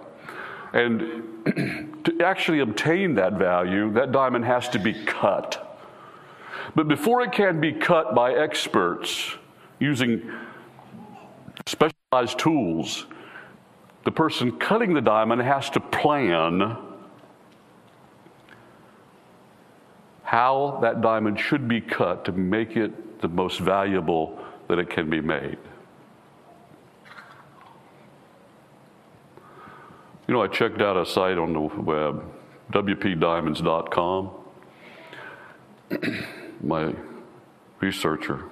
And 0.73 2.03
to 2.03 2.21
actually 2.23 2.59
obtain 2.59 3.15
that 3.15 3.33
value, 3.33 3.93
that 3.93 4.11
diamond 4.11 4.45
has 4.45 4.67
to 4.69 4.79
be 4.79 4.93
cut. 5.05 5.79
But 6.75 6.87
before 6.87 7.21
it 7.21 7.31
can 7.31 7.59
be 7.59 7.71
cut 7.71 8.15
by 8.15 8.33
experts 8.33 9.35
using 9.79 10.31
specialized 11.67 12.39
tools, 12.39 13.05
the 14.03 14.11
person 14.11 14.57
cutting 14.59 14.93
the 14.93 15.01
diamond 15.01 15.41
has 15.41 15.69
to 15.71 15.79
plan 15.79 16.77
how 20.23 20.79
that 20.81 21.01
diamond 21.01 21.39
should 21.39 21.67
be 21.67 21.79
cut 21.79 22.25
to 22.25 22.31
make 22.31 22.75
it 22.75 23.21
the 23.21 23.27
most 23.27 23.59
valuable 23.59 24.39
that 24.67 24.79
it 24.79 24.89
can 24.89 25.09
be 25.09 25.21
made. 25.21 25.59
You 30.27 30.33
know, 30.33 30.41
I 30.41 30.47
checked 30.47 30.81
out 30.81 30.95
a 30.95 31.05
site 31.05 31.37
on 31.37 31.53
the 31.53 31.59
web, 31.59 32.23
WPDiamonds.com. 32.71 34.31
my 36.63 36.95
researcher 37.81 38.45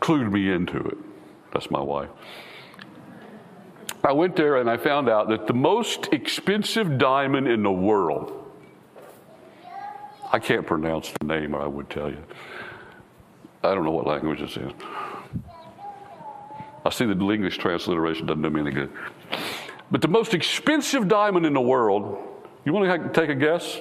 clued 0.00 0.30
me 0.30 0.52
into 0.52 0.78
it. 0.78 0.96
That's 1.52 1.70
my 1.70 1.80
wife. 1.80 2.08
I 4.04 4.12
went 4.12 4.36
there 4.36 4.56
and 4.56 4.70
I 4.70 4.76
found 4.76 5.08
out 5.08 5.28
that 5.28 5.48
the 5.48 5.54
most 5.54 6.12
expensive 6.12 6.98
diamond 6.98 7.48
in 7.48 7.64
the 7.64 7.72
world, 7.72 8.32
I 10.32 10.38
can't 10.38 10.66
pronounce 10.66 11.12
the 11.20 11.26
name 11.26 11.54
or 11.54 11.60
I 11.60 11.66
would 11.66 11.90
tell 11.90 12.08
you. 12.08 12.22
I 13.64 13.74
don't 13.74 13.84
know 13.84 13.90
what 13.90 14.06
language 14.06 14.40
it's 14.40 14.56
in. 14.56 14.72
I 16.86 16.90
see 16.90 17.06
the 17.06 17.12
English 17.28 17.58
transliteration 17.58 18.26
doesn't 18.26 18.42
do 18.42 18.50
me 18.50 18.60
any 18.60 18.70
good. 18.70 18.90
But 19.90 20.02
the 20.02 20.08
most 20.08 20.34
expensive 20.34 21.08
diamond 21.08 21.46
in 21.46 21.54
the 21.54 21.60
world, 21.60 22.18
you 22.64 22.72
want 22.72 23.02
to 23.02 23.20
take 23.20 23.30
a 23.30 23.34
guess? 23.34 23.80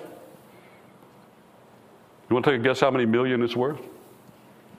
You 2.30 2.34
want 2.34 2.46
to 2.46 2.52
take 2.52 2.62
a 2.62 2.64
guess 2.64 2.80
how 2.80 2.92
many 2.92 3.06
million 3.06 3.42
it's 3.42 3.56
worth? 3.56 3.80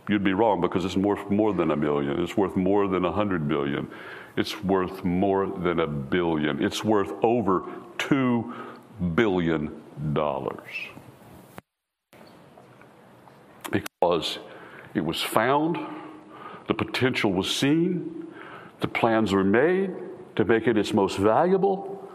You'd 0.09 0.25
be 0.25 0.33
wrong 0.33 0.61
because 0.61 0.85
it's 0.87 0.97
worth 0.97 1.31
more 1.31 1.53
than 1.53 1.71
a 1.71 1.77
million. 1.77 2.23
It's 2.23 2.37
worth 2.37 2.57
more 2.57 2.89
than 2.89 3.05
a 3.05 3.13
hundred 3.13 3.47
billion. 3.47 3.91
It's 4.37 4.63
worth 4.65 5.05
more 5.05 5.47
than 5.47 5.81
a 5.81 5.87
billion. 5.87 6.63
It's 6.63 6.83
worth 6.83 7.13
over 7.23 7.65
two 7.99 8.55
billion 9.15 9.83
dollars. 10.15 10.67
Because 13.71 14.39
it 14.95 15.05
was 15.05 15.21
found, 15.21 15.77
the 16.69 16.75
potential 16.75 17.33
was 17.33 17.55
seen, 17.55 18.27
the 18.81 18.89
plans 18.89 19.33
were 19.33 19.45
made, 19.45 19.91
to 20.39 20.45
make 20.45 20.69
it 20.69 20.79
its 20.79 20.95
most 20.95 21.19
valuable, 21.19 22.09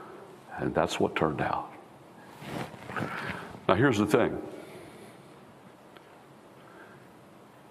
and 0.58 0.74
that's 0.74 0.98
what 0.98 1.14
turned 1.14 1.42
out. 1.42 1.70
Now, 3.68 3.76
here's 3.76 3.98
the 3.98 4.06
thing 4.06 4.42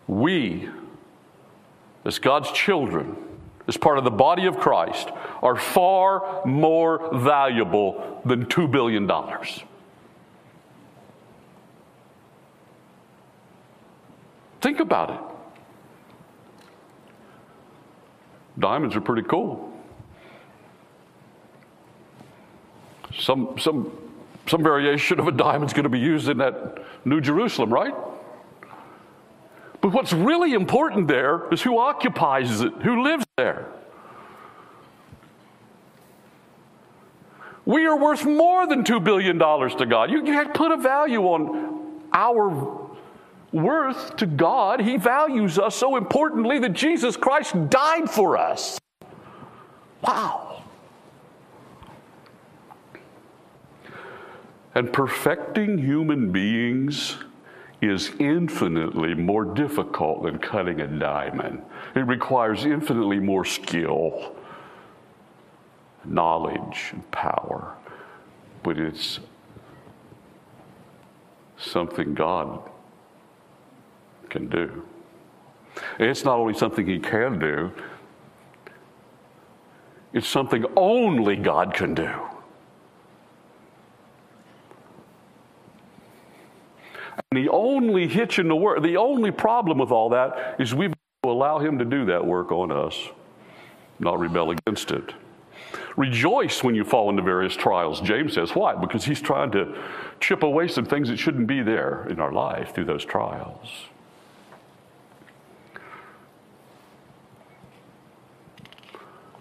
we, 0.06 0.68
as 2.04 2.18
God's 2.18 2.52
children, 2.52 3.16
as 3.66 3.78
part 3.78 3.96
of 3.96 4.04
the 4.04 4.10
body 4.10 4.44
of 4.44 4.58
Christ, 4.58 5.08
are 5.40 5.56
far 5.56 6.44
more 6.44 7.08
valuable 7.14 8.20
than 8.26 8.44
$2 8.44 8.70
billion. 8.70 9.10
Think 14.60 14.80
about 14.80 15.08
it. 15.08 15.20
Diamonds 18.60 18.94
are 18.94 19.00
pretty 19.00 19.26
cool. 19.26 19.71
Some, 23.18 23.58
some, 23.58 23.92
some 24.46 24.62
variation 24.62 25.20
of 25.20 25.28
a 25.28 25.32
diamond's 25.32 25.72
going 25.72 25.84
to 25.84 25.90
be 25.90 25.98
used 25.98 26.28
in 26.28 26.38
that 26.38 26.82
New 27.04 27.20
Jerusalem, 27.20 27.72
right? 27.72 27.94
But 29.80 29.92
what's 29.92 30.12
really 30.12 30.54
important 30.54 31.08
there 31.08 31.52
is 31.52 31.60
who 31.62 31.78
occupies 31.78 32.60
it, 32.60 32.72
who 32.82 33.02
lives 33.02 33.24
there. 33.36 33.66
We 37.64 37.86
are 37.86 37.96
worth 37.96 38.24
more 38.24 38.66
than 38.66 38.84
$2 38.84 39.02
billion 39.02 39.38
to 39.38 39.86
God. 39.86 40.10
You 40.10 40.22
can't 40.22 40.52
put 40.52 40.72
a 40.72 40.76
value 40.76 41.22
on 41.22 42.02
our 42.12 42.88
worth 43.52 44.16
to 44.16 44.26
God. 44.26 44.80
He 44.80 44.96
values 44.96 45.58
us 45.58 45.76
so 45.76 45.96
importantly 45.96 46.58
that 46.60 46.72
Jesus 46.72 47.16
Christ 47.16 47.54
died 47.70 48.10
for 48.10 48.36
us. 48.36 48.78
Wow. 50.02 50.51
And 54.74 54.92
perfecting 54.92 55.78
human 55.78 56.32
beings 56.32 57.18
is 57.82 58.12
infinitely 58.18 59.14
more 59.14 59.44
difficult 59.44 60.22
than 60.22 60.38
cutting 60.38 60.80
a 60.80 60.86
diamond. 60.86 61.62
It 61.94 62.06
requires 62.06 62.64
infinitely 62.64 63.18
more 63.18 63.44
skill 63.44 64.36
knowledge 66.04 66.90
and 66.92 67.10
power, 67.10 67.76
but 68.62 68.78
it's 68.78 69.20
something 71.56 72.14
God 72.14 72.60
can 74.28 74.48
do. 74.48 74.84
It's 75.98 76.24
not 76.24 76.38
only 76.38 76.54
something 76.54 76.86
He 76.86 76.98
can 76.98 77.38
do, 77.38 77.72
it's 80.12 80.28
something 80.28 80.64
only 80.76 81.36
God 81.36 81.72
can 81.74 81.94
do. 81.94 82.12
The 87.36 87.48
only 87.48 88.08
hitch 88.08 88.38
in 88.38 88.48
the 88.48 88.56
work, 88.56 88.82
the 88.82 88.96
only 88.96 89.30
problem 89.30 89.78
with 89.78 89.90
all 89.90 90.10
that 90.10 90.56
is 90.58 90.74
we 90.74 90.92
allow 91.24 91.58
Him 91.58 91.78
to 91.78 91.84
do 91.84 92.06
that 92.06 92.24
work 92.24 92.50
on 92.50 92.72
us, 92.72 92.98
not 93.98 94.18
rebel 94.18 94.50
against 94.50 94.90
it. 94.90 95.14
Rejoice 95.96 96.62
when 96.62 96.74
you 96.74 96.84
fall 96.84 97.10
into 97.10 97.22
various 97.22 97.54
trials, 97.54 98.00
James 98.00 98.34
says. 98.34 98.54
Why? 98.54 98.74
Because 98.74 99.04
he's 99.04 99.20
trying 99.20 99.50
to 99.52 99.78
chip 100.20 100.42
away 100.42 100.68
some 100.68 100.86
things 100.86 101.08
that 101.08 101.18
shouldn't 101.18 101.46
be 101.46 101.62
there 101.62 102.06
in 102.08 102.18
our 102.18 102.32
life 102.32 102.74
through 102.74 102.86
those 102.86 103.04
trials. 103.04 103.68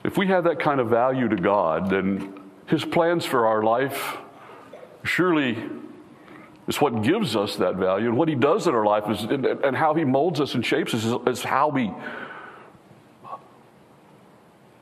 If 0.04 0.18
we 0.18 0.28
have 0.28 0.44
that 0.46 0.60
kind 0.60 0.80
of 0.80 0.90
value 0.90 1.30
to 1.30 1.36
God, 1.36 1.90
then 1.90 2.40
his 2.66 2.84
plans 2.84 3.26
for 3.26 3.46
our 3.46 3.64
life 3.64 4.18
surely 5.04 5.58
is 6.72 6.82
what 6.82 7.02
gives 7.02 7.36
us 7.36 7.58
that 7.58 7.76
value. 7.76 8.08
And 8.08 8.18
what 8.18 8.28
he 8.28 8.36
does 8.36 8.68
in 8.68 8.74
our 8.74 8.86
life 8.86 9.10
is, 9.10 9.24
and, 9.24 9.46
and 9.46 9.76
how 9.76 9.94
he 9.94 10.04
molds 10.04 10.40
us 10.40 10.56
and 10.56 10.66
shapes 10.66 10.94
us 10.94 11.04
is, 11.04 11.16
is 11.28 11.44
how 11.44 11.68
we 11.68 11.92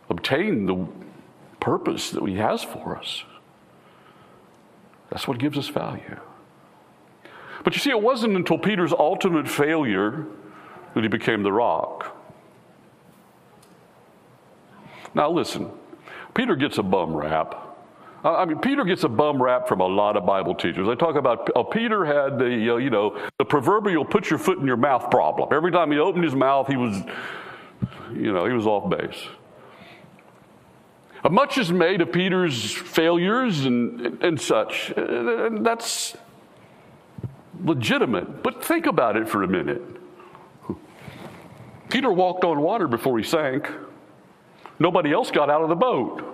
obtain 0.10 0.66
the 0.66 0.88
purpose 1.60 2.12
that 2.12 2.24
He 2.26 2.36
has 2.36 2.64
for 2.64 2.98
us. 2.98 3.24
That's 5.10 5.28
what 5.28 5.38
gives 5.38 5.58
us 5.58 5.68
value. 5.68 6.20
But 7.64 7.74
you 7.74 7.80
see, 7.80 7.90
it 7.90 8.02
wasn't 8.02 8.36
until 8.36 8.58
Peter's 8.58 8.94
ultimate 8.94 9.48
failure 9.48 10.26
that 10.94 11.04
he 11.04 11.10
became 11.10 11.44
the 11.44 11.52
rock. 11.52 12.16
Now, 15.14 15.30
listen, 15.30 15.70
Peter 16.34 16.56
gets 16.56 16.78
a 16.78 16.84
bum 16.84 17.16
rap. 17.16 17.69
I 18.24 18.46
mean, 18.46 18.60
Peter 18.60 18.84
gets 18.84 19.04
a 19.04 19.10
bum 19.10 19.42
rap 19.42 19.68
from 19.68 19.80
a 19.80 19.86
lot 19.86 20.18
of 20.18 20.26
Bible 20.26 20.54
teachers. 20.54 20.86
They 20.86 20.96
talk 20.96 21.16
about 21.16 21.50
oh, 21.56 21.64
Peter 21.64 22.04
had 22.04 22.38
the, 22.38 22.74
uh, 22.74 22.78
you 22.78 22.90
know, 22.90 23.18
the 23.38 23.46
proverbial 23.46 24.04
put 24.04 24.30
your 24.30 24.40
foot 24.40 24.58
in 24.58 24.68
your 24.68 24.78
mouth 24.78 25.10
problem. 25.10 25.50
Every 25.54 25.72
time 25.72 25.92
he 25.92 26.00
opened 26.00 26.26
his 26.26 26.36
mouth, 26.36 26.68
he 26.68 26.76
was, 26.76 27.02
you 28.14 28.34
know, 28.34 28.46
he 28.46 28.54
was 28.54 28.68
off 28.68 28.90
base. 28.90 29.28
Uh, 31.24 31.30
much 31.30 31.58
is 31.58 31.72
made 31.72 32.02
of 32.02 32.12
Peter's 32.12 32.72
failures 32.74 33.66
and, 33.66 34.22
and 34.22 34.40
such. 34.40 34.92
Uh, 34.98 35.46
and 35.46 35.66
that's 35.66 36.18
legitimate. 37.64 38.44
But 38.44 38.64
think 38.64 38.86
about 38.86 39.16
it 39.16 39.30
for 39.30 39.44
a 39.44 39.48
minute. 39.48 39.82
Peter 41.90 42.12
walked 42.12 42.44
on 42.44 42.62
water 42.62 42.88
before 42.88 43.18
he 43.18 43.24
sank. 43.24 43.70
Nobody 44.78 45.12
else 45.12 45.32
got 45.32 45.50
out 45.50 45.62
of 45.62 45.70
the 45.70 45.76
boat. 45.76 46.29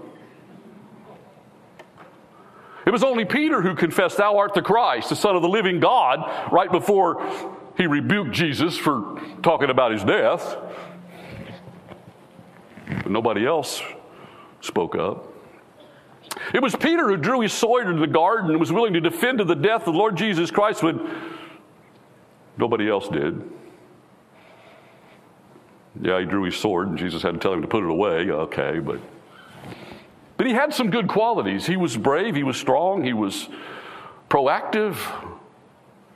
It 2.85 2.91
was 2.91 3.03
only 3.03 3.25
Peter 3.25 3.61
who 3.61 3.75
confessed, 3.75 4.17
Thou 4.17 4.37
art 4.37 4.53
the 4.53 4.61
Christ, 4.61 5.09
the 5.09 5.15
Son 5.15 5.35
of 5.35 5.41
the 5.41 5.49
living 5.49 5.79
God, 5.79 6.51
right 6.51 6.71
before 6.71 7.25
he 7.77 7.87
rebuked 7.87 8.31
Jesus 8.31 8.77
for 8.77 9.19
talking 9.41 9.69
about 9.69 9.91
his 9.91 10.03
death. 10.03 10.57
But 12.87 13.09
nobody 13.09 13.45
else 13.45 13.81
spoke 14.61 14.95
up. 14.95 15.31
It 16.53 16.61
was 16.61 16.75
Peter 16.75 17.07
who 17.07 17.17
drew 17.17 17.41
his 17.41 17.53
sword 17.53 17.87
into 17.87 17.99
the 17.99 18.07
garden 18.07 18.51
and 18.51 18.59
was 18.59 18.71
willing 18.71 18.93
to 18.93 19.01
defend 19.01 19.39
to 19.39 19.43
the 19.43 19.55
death 19.55 19.85
the 19.85 19.91
Lord 19.91 20.15
Jesus 20.15 20.51
Christ 20.51 20.83
when 20.83 21.09
nobody 22.57 22.89
else 22.89 23.07
did. 23.07 23.41
Yeah, 26.01 26.19
he 26.19 26.25
drew 26.25 26.43
his 26.43 26.57
sword 26.57 26.89
and 26.89 26.97
Jesus 26.97 27.23
had 27.23 27.33
to 27.33 27.39
tell 27.39 27.53
him 27.53 27.61
to 27.61 27.67
put 27.67 27.83
it 27.83 27.89
away. 27.89 28.29
Okay, 28.29 28.79
but 28.79 28.99
but 30.37 30.45
he 30.45 30.53
had 30.53 30.73
some 30.73 30.89
good 30.89 31.07
qualities. 31.07 31.65
He 31.65 31.77
was 31.77 31.95
brave, 31.97 32.35
he 32.35 32.43
was 32.43 32.57
strong, 32.57 33.03
he 33.03 33.13
was 33.13 33.47
proactive, 34.29 34.97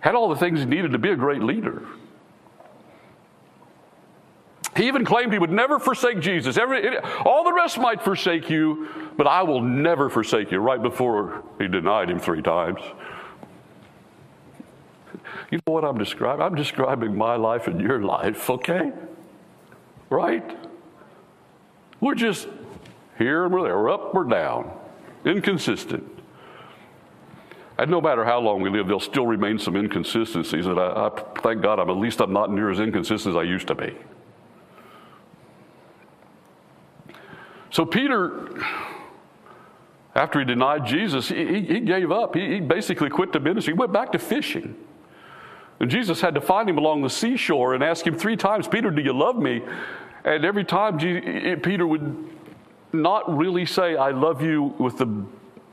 had 0.02 0.16
all 0.16 0.30
the 0.30 0.36
things 0.36 0.60
he 0.60 0.66
needed 0.66 0.92
to 0.92 0.98
be 0.98 1.10
a 1.10 1.16
great 1.16 1.42
leader. 1.42 1.84
He 4.76 4.88
even 4.88 5.04
claimed 5.04 5.34
he 5.34 5.40
would 5.40 5.52
never 5.52 5.80
forsake 5.80 6.20
Jesus. 6.20 6.58
Every, 6.58 6.98
all 7.26 7.44
the 7.44 7.52
rest 7.52 7.78
might 7.78 8.02
forsake 8.02 8.50
you, 8.50 8.88
but 9.18 9.28
I 9.28 9.44
will 9.44 9.62
never 9.62 10.10
forsake 10.10 10.52
you, 10.52 10.60
right 10.60 10.82
before 10.82 11.44
he 11.58 11.68
denied 11.68 12.10
him 12.10 12.20
three 12.20 12.42
times. 12.42 12.80
You 15.52 15.60
know 15.66 15.74
what 15.74 15.84
I'm 15.84 15.98
describing? 15.98 16.46
I'm 16.46 16.56
describing 16.56 17.18
my 17.18 17.36
life 17.36 17.68
and 17.68 17.82
your 17.82 18.02
life, 18.02 18.50
okay? 18.50 18.92
Right? 20.10 20.58
We're 22.00 22.16
just 22.16 22.48
here 23.20 23.46
and 23.46 23.54
we're 23.54 23.62
there. 23.62 23.78
We're 23.78 23.92
up, 23.92 24.16
we're 24.16 24.24
down. 24.24 24.72
Inconsistent. 25.26 26.04
And 27.78 27.92
no 27.92 28.02
matter 28.02 28.26
how 28.26 28.40
long 28.40 28.62
we 28.62 28.70
live, 28.70 28.88
there'll 28.88 29.00
still 29.00 29.28
remain 29.28 29.60
some 29.60 29.76
inconsistencies. 29.76 30.66
And 30.66 30.80
I, 30.80 31.08
I 31.08 31.24
thank 31.42 31.62
God 31.62 31.80
I'm 31.80 31.90
at 31.90 31.98
least 31.98 32.20
I'm 32.20 32.34
not 32.34 32.52
near 32.52 32.72
as 32.72 32.80
inconsistent 32.80 33.36
as 33.36 33.40
I 33.40 33.44
used 33.44 33.68
to 33.68 33.76
be. 33.76 33.96
So 37.72 37.86
Peter, 37.86 38.50
after 40.16 40.40
he 40.40 40.46
denied 40.46 40.86
Jesus, 40.86 41.30
he, 41.30 41.62
he 41.62 41.80
gave 41.82 42.12
up. 42.12 42.36
He, 42.36 42.56
he 42.56 42.60
basically 42.60 43.10
quit 43.10 43.32
the 43.32 43.40
ministry. 43.40 43.74
He 43.74 43.80
went 43.80 43.94
back 43.94 44.12
to 44.14 44.20
fishing. 44.20 44.76
And 45.80 45.90
Jesus 45.90 46.20
had 46.20 46.36
to 46.36 46.42
find 46.42 46.70
him 46.70 46.78
along 46.78 47.04
the 47.04 47.10
seashore 47.10 47.76
and 47.76 47.84
ask 47.84 48.06
him 48.06 48.18
three 48.18 48.36
times, 48.36 48.68
Peter, 48.68 48.92
do 48.92 49.02
you 49.02 49.14
love 49.14 49.38
me? 49.38 49.62
And 50.26 50.44
every 50.44 50.65
time 50.65 50.98
Peter 51.62 51.88
would 51.88 52.30
not 52.94 53.37
really 53.37 53.65
say, 53.65 53.96
I 53.96 54.12
love 54.12 54.42
you 54.42 54.73
with 54.79 54.98
the 54.98 55.25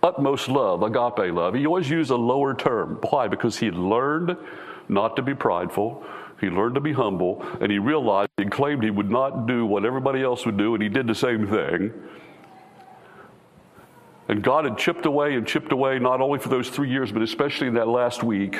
utmost 0.02 0.48
love, 0.48 0.82
agape 0.82 1.32
love. 1.34 1.54
He 1.54 1.66
always 1.66 1.88
used 1.88 2.10
a 2.10 2.16
lower 2.16 2.54
term. 2.54 2.98
Why? 3.08 3.28
Because 3.28 3.58
he 3.58 3.70
learned 3.70 4.36
not 4.88 5.16
to 5.16 5.22
be 5.22 5.34
prideful. 5.34 6.04
He 6.40 6.48
learned 6.48 6.74
to 6.74 6.80
be 6.80 6.92
humble, 6.92 7.42
and 7.60 7.72
he 7.72 7.78
realized 7.78 8.30
he 8.36 8.44
claimed 8.44 8.84
he 8.84 8.90
would 8.90 9.10
not 9.10 9.46
do 9.46 9.64
what 9.64 9.86
everybody 9.86 10.22
else 10.22 10.44
would 10.44 10.58
do, 10.58 10.74
and 10.74 10.82
he 10.82 10.88
did 10.88 11.06
the 11.06 11.14
same 11.14 11.46
thing. 11.46 11.92
And 14.28 14.42
God 14.42 14.64
had 14.64 14.76
chipped 14.76 15.06
away 15.06 15.34
and 15.34 15.46
chipped 15.46 15.72
away, 15.72 15.98
not 15.98 16.20
only 16.20 16.38
for 16.38 16.50
those 16.50 16.68
three 16.68 16.90
years, 16.90 17.10
but 17.10 17.22
especially 17.22 17.68
in 17.68 17.74
that 17.74 17.88
last 17.88 18.22
week. 18.22 18.58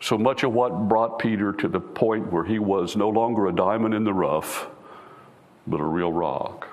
So 0.00 0.16
much 0.16 0.42
of 0.42 0.52
what 0.52 0.88
brought 0.88 1.18
Peter 1.18 1.52
to 1.52 1.68
the 1.68 1.80
point 1.80 2.32
where 2.32 2.44
he 2.44 2.58
was 2.58 2.96
no 2.96 3.08
longer 3.10 3.46
a 3.48 3.52
diamond 3.52 3.94
in 3.94 4.04
the 4.04 4.14
rough, 4.14 4.66
but 5.66 5.80
a 5.80 5.84
real 5.84 6.12
rock. 6.12 6.68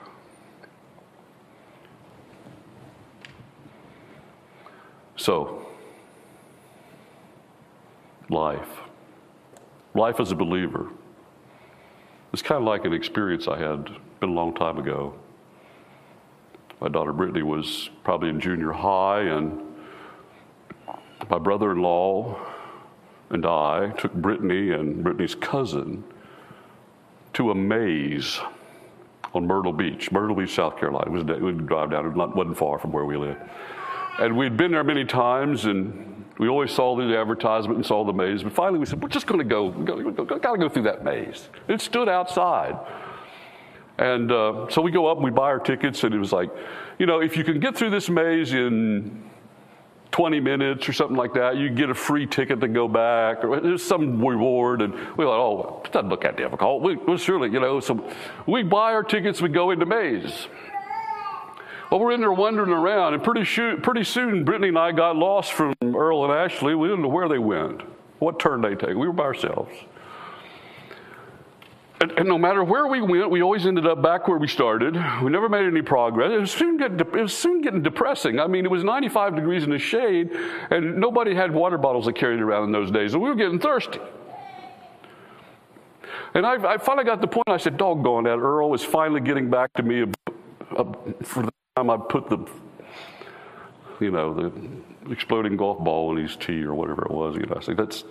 So, 5.22 5.68
life 8.28 8.80
life 9.94 10.20
as 10.20 10.32
a 10.32 10.36
believer. 10.36 10.90
It's 12.34 12.42
kind 12.42 12.60
of 12.60 12.64
like 12.64 12.86
an 12.86 12.94
experience 12.94 13.48
I 13.48 13.60
had 13.60 13.88
been 14.20 14.30
a 14.30 14.34
long 14.34 14.56
time 14.56 14.80
ago. 14.80 15.14
My 16.80 16.88
daughter 16.88 17.14
Brittany 17.14 17.44
was 17.44 17.92
probably 18.04 18.30
in 18.30 18.40
junior 18.40 18.72
high, 18.72 19.22
and 19.22 19.62
my 21.30 21.38
brother 21.38 21.72
in 21.74 21.84
law 21.84 22.40
and 23.30 23.46
I 23.46 23.92
took 24.00 24.16
Brittany 24.16 24.72
and 24.72 25.04
Brittany's 25.04 25.36
cousin 25.36 26.04
to 27.34 27.52
a 27.52 27.56
maze 27.56 28.40
on 29.36 29.46
Myrtle 29.46 29.72
Beach, 29.72 30.12
Myrtle 30.12 30.36
Beach, 30.36 30.56
South 30.56 30.80
Carolina. 30.80 31.12
It 31.12 31.12
was, 31.12 31.42
we'd 31.42 31.68
drive 31.68 31.92
down, 31.92 32.08
it 32.08 32.16
wasn't 32.16 32.58
far 32.58 32.80
from 32.80 32.92
where 32.92 33.06
we 33.06 33.18
live. 33.18 33.38
And 34.20 34.38
we'd 34.38 34.58
been 34.58 34.72
there 34.72 34.84
many 34.84 35.06
times, 35.06 35.66
and 35.66 36.26
we 36.38 36.48
always 36.48 36.72
saw 36.72 36.96
the 36.96 37.18
advertisement 37.18 37.78
and 37.78 37.86
saw 37.86 38.04
the 38.04 38.14
maze. 38.14 38.44
But 38.44 38.54
finally, 38.54 38.80
we 38.80 38.86
said, 38.86 39.02
we're 39.02 39.10
just 39.10 39.28
going 39.28 39.40
to 39.40 39.46
go, 39.46 39.72
got 39.72 40.52
to 40.52 40.58
go 40.58 40.70
through 40.70 40.84
that 40.84 41.04
maze. 41.04 41.50
It 41.68 41.82
stood 41.82 42.10
outside. 42.10 42.78
And 43.98 44.32
uh, 44.32 44.68
so 44.70 44.82
we 44.82 44.92
go 44.92 45.08
up 45.08 45.18
and 45.18 45.24
we 45.24 45.32
buy 45.32 45.44
our 45.44 45.60
tickets, 45.60 46.04
and 46.04 46.14
it 46.14 46.20
was 46.20 46.32
like, 46.32 46.50
you 46.98 47.06
know, 47.06 47.22
if 47.22 47.38
you 47.38 47.44
can 47.44 47.60
get 47.60 47.78
through 47.78 47.92
this 47.92 48.10
maze 48.10 48.54
in 48.54 49.30
20 50.12 50.40
minutes 50.40 50.90
or 50.90 50.94
something 50.94 51.16
like 51.16 51.34
that, 51.34 51.58
you 51.58 51.70
get 51.70 51.90
a 51.90 51.96
free 51.96 52.26
ticket 52.26 52.60
to 52.62 52.68
go 52.68 52.88
back, 52.88 53.44
or 53.44 53.60
there's 53.60 53.84
some 53.84 54.24
reward. 54.24 54.82
And 54.82 54.94
we 54.94 55.26
thought, 55.26 55.40
oh, 55.40 55.82
it 55.86 55.92
doesn't 55.92 56.10
look 56.10 56.24
that 56.24 56.38
difficult. 56.38 56.82
We, 56.82 56.96
well, 56.98 57.18
surely, 57.18 57.50
you 57.50 57.60
know, 57.60 57.80
so 57.80 58.12
we 58.46 58.64
buy 58.64 58.94
our 58.94 59.04
tickets, 59.04 59.42
we 59.42 59.50
go 59.50 59.72
into 59.72 59.86
maze. 59.86 60.48
Well, 61.92 62.00
we're 62.00 62.14
in 62.14 62.22
there 62.22 62.32
wandering 62.32 62.72
around, 62.72 63.16
and 63.16 63.22
pretty, 63.22 63.44
pretty 63.82 64.06
soon, 64.06 64.46
Brittany 64.46 64.70
and 64.70 64.80
I 64.80 64.94
got 64.94 65.18
lost 65.18 65.52
from 65.52 65.74
Earl 65.84 66.24
and 66.24 66.32
Ashley. 66.32 66.74
We 66.74 66.88
didn't 66.88 67.02
know 67.02 67.10
where 67.10 67.28
they 67.28 67.38
went, 67.38 67.82
what 68.20 68.40
turn 68.40 68.62
they 68.62 68.76
take. 68.76 68.96
We 68.96 69.08
were 69.08 69.12
by 69.12 69.26
ourselves. 69.26 69.74
And, 72.00 72.12
and, 72.14 72.30
no 72.30 72.38
matter 72.38 72.64
where 72.64 72.88
we 72.88 73.02
went, 73.02 73.30
we 73.30 73.44
always 73.44 73.66
ended 73.66 73.86
up 73.86 74.02
back 74.02 74.30
where 74.30 74.38
we 74.38 74.48
started. 74.48 74.96
We 75.22 75.30
never 75.30 75.50
made 75.50 75.66
any 75.66 75.82
progress. 75.82 76.32
It 76.32 76.40
was, 76.40 76.52
soon 76.52 76.78
getting, 76.78 76.98
it 76.98 77.14
was 77.14 77.38
soon 77.38 77.62
getting 77.62 77.84
depressing. 77.84 78.40
I 78.40 78.48
mean, 78.48 78.64
it 78.64 78.72
was 78.72 78.86
95 78.86 79.36
degrees 79.36 79.66
in 79.66 79.70
the 79.70 79.78
shade, 79.78 80.32
and 80.72 80.98
nobody 80.98 81.36
had 81.36 81.54
water 81.54 81.78
bottles 81.78 82.06
they 82.06 82.14
carried 82.14 82.40
around 82.40 82.64
in 82.64 82.72
those 82.72 82.90
days, 82.90 83.14
and 83.14 83.22
we 83.22 83.28
were 83.28 83.36
getting 83.36 83.60
thirsty. 83.60 84.00
And 86.36 86.46
I, 86.46 86.54
I 86.54 86.78
finally 86.78 87.04
got 87.04 87.20
the 87.20 87.28
point. 87.28 87.50
I 87.50 87.58
said, 87.58 87.76
"Doggone 87.76 88.24
that!" 88.24 88.38
Earl 88.38 88.70
was 88.70 88.82
finally 88.82 89.20
getting 89.20 89.50
back 89.50 89.74
to 89.74 89.84
me 89.84 90.06
for 91.24 91.52
time 91.78 91.90
I 91.90 91.96
put 91.96 92.30
the, 92.30 92.46
you 94.02 94.12
know, 94.12 94.34
the 94.34 95.12
exploding 95.12 95.56
golf 95.56 95.82
ball 95.82 96.12
in 96.18 96.22
his 96.22 96.36
tee 96.36 96.64
or 96.64 96.76
whatever 96.76 97.06
it 97.06 97.12
was. 97.12 97.36
You 97.38 97.46
know, 97.46 97.56
I 97.58 97.62
said, 97.62 97.78
"That's." 97.78 98.04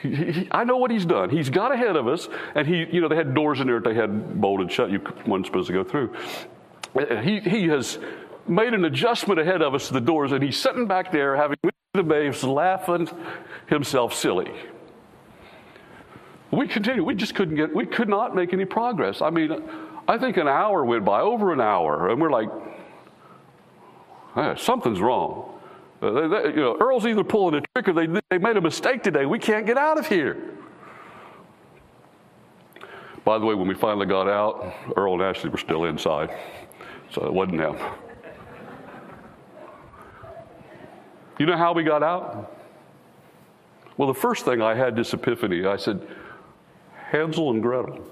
He, 0.00 0.14
he, 0.14 0.48
I 0.50 0.64
know 0.64 0.78
what 0.78 0.90
he's 0.90 1.04
done. 1.04 1.28
He's 1.28 1.50
got 1.50 1.70
ahead 1.72 1.94
of 1.96 2.08
us, 2.08 2.26
and 2.54 2.66
he, 2.66 2.86
you 2.90 3.02
know, 3.02 3.08
they 3.08 3.14
had 3.14 3.34
doors 3.34 3.60
in 3.60 3.66
there 3.66 3.78
that 3.80 3.88
they 3.88 3.94
had 3.94 4.40
bolted 4.40 4.72
shut. 4.72 4.90
You 4.90 5.00
weren't 5.26 5.44
supposed 5.44 5.66
to 5.66 5.74
go 5.74 5.84
through. 5.84 6.14
Uh, 6.96 7.16
he, 7.16 7.40
he 7.40 7.68
has 7.68 7.98
made 8.48 8.72
an 8.72 8.86
adjustment 8.86 9.38
ahead 9.38 9.60
of 9.60 9.74
us 9.74 9.88
to 9.88 9.92
the 9.92 10.00
doors, 10.00 10.32
and 10.32 10.42
he's 10.42 10.56
sitting 10.56 10.86
back 10.86 11.12
there 11.12 11.36
having 11.36 11.58
the 11.92 12.02
babes 12.02 12.42
laughing 12.42 13.08
himself 13.66 14.14
silly. 14.14 14.50
We 16.50 16.66
continued. 16.66 17.04
We 17.04 17.14
just 17.14 17.34
couldn't 17.34 17.56
get. 17.56 17.74
We 17.74 17.84
could 17.84 18.08
not 18.08 18.34
make 18.34 18.54
any 18.54 18.64
progress. 18.64 19.20
I 19.20 19.28
mean, 19.28 19.62
I 20.08 20.16
think 20.16 20.38
an 20.38 20.48
hour 20.48 20.84
went 20.84 21.04
by, 21.04 21.20
over 21.20 21.52
an 21.52 21.60
hour, 21.60 22.08
and 22.08 22.20
we're 22.20 22.30
like, 22.30 22.48
something's 24.56 25.00
wrong. 25.00 25.60
Uh, 26.00 26.10
they, 26.10 26.28
they, 26.28 26.48
you 26.50 26.56
know, 26.56 26.76
Earl's 26.80 27.06
either 27.06 27.22
pulling 27.22 27.54
a 27.54 27.60
trick 27.74 27.88
or 27.88 27.92
they, 27.92 28.06
they 28.30 28.38
made 28.38 28.56
a 28.56 28.60
mistake 28.60 29.02
today. 29.02 29.24
We 29.24 29.38
can't 29.38 29.66
get 29.66 29.78
out 29.78 29.98
of 29.98 30.06
here. 30.06 30.50
By 33.24 33.38
the 33.38 33.46
way, 33.46 33.54
when 33.54 33.68
we 33.68 33.74
finally 33.74 34.06
got 34.06 34.28
out, 34.28 34.74
Earl 34.96 35.14
and 35.14 35.22
Ashley 35.22 35.50
were 35.50 35.58
still 35.58 35.84
inside, 35.84 36.36
so 37.10 37.24
it 37.24 37.32
wasn't 37.32 37.58
them. 37.58 37.78
You 41.38 41.46
know 41.46 41.56
how 41.56 41.72
we 41.72 41.84
got 41.84 42.02
out? 42.02 42.58
Well, 43.96 44.08
the 44.08 44.18
first 44.18 44.44
thing 44.44 44.60
I 44.60 44.74
had 44.74 44.96
this 44.96 45.12
epiphany. 45.12 45.66
I 45.66 45.76
said, 45.76 46.04
Hansel 47.10 47.50
and 47.50 47.62
Gretel. 47.62 48.04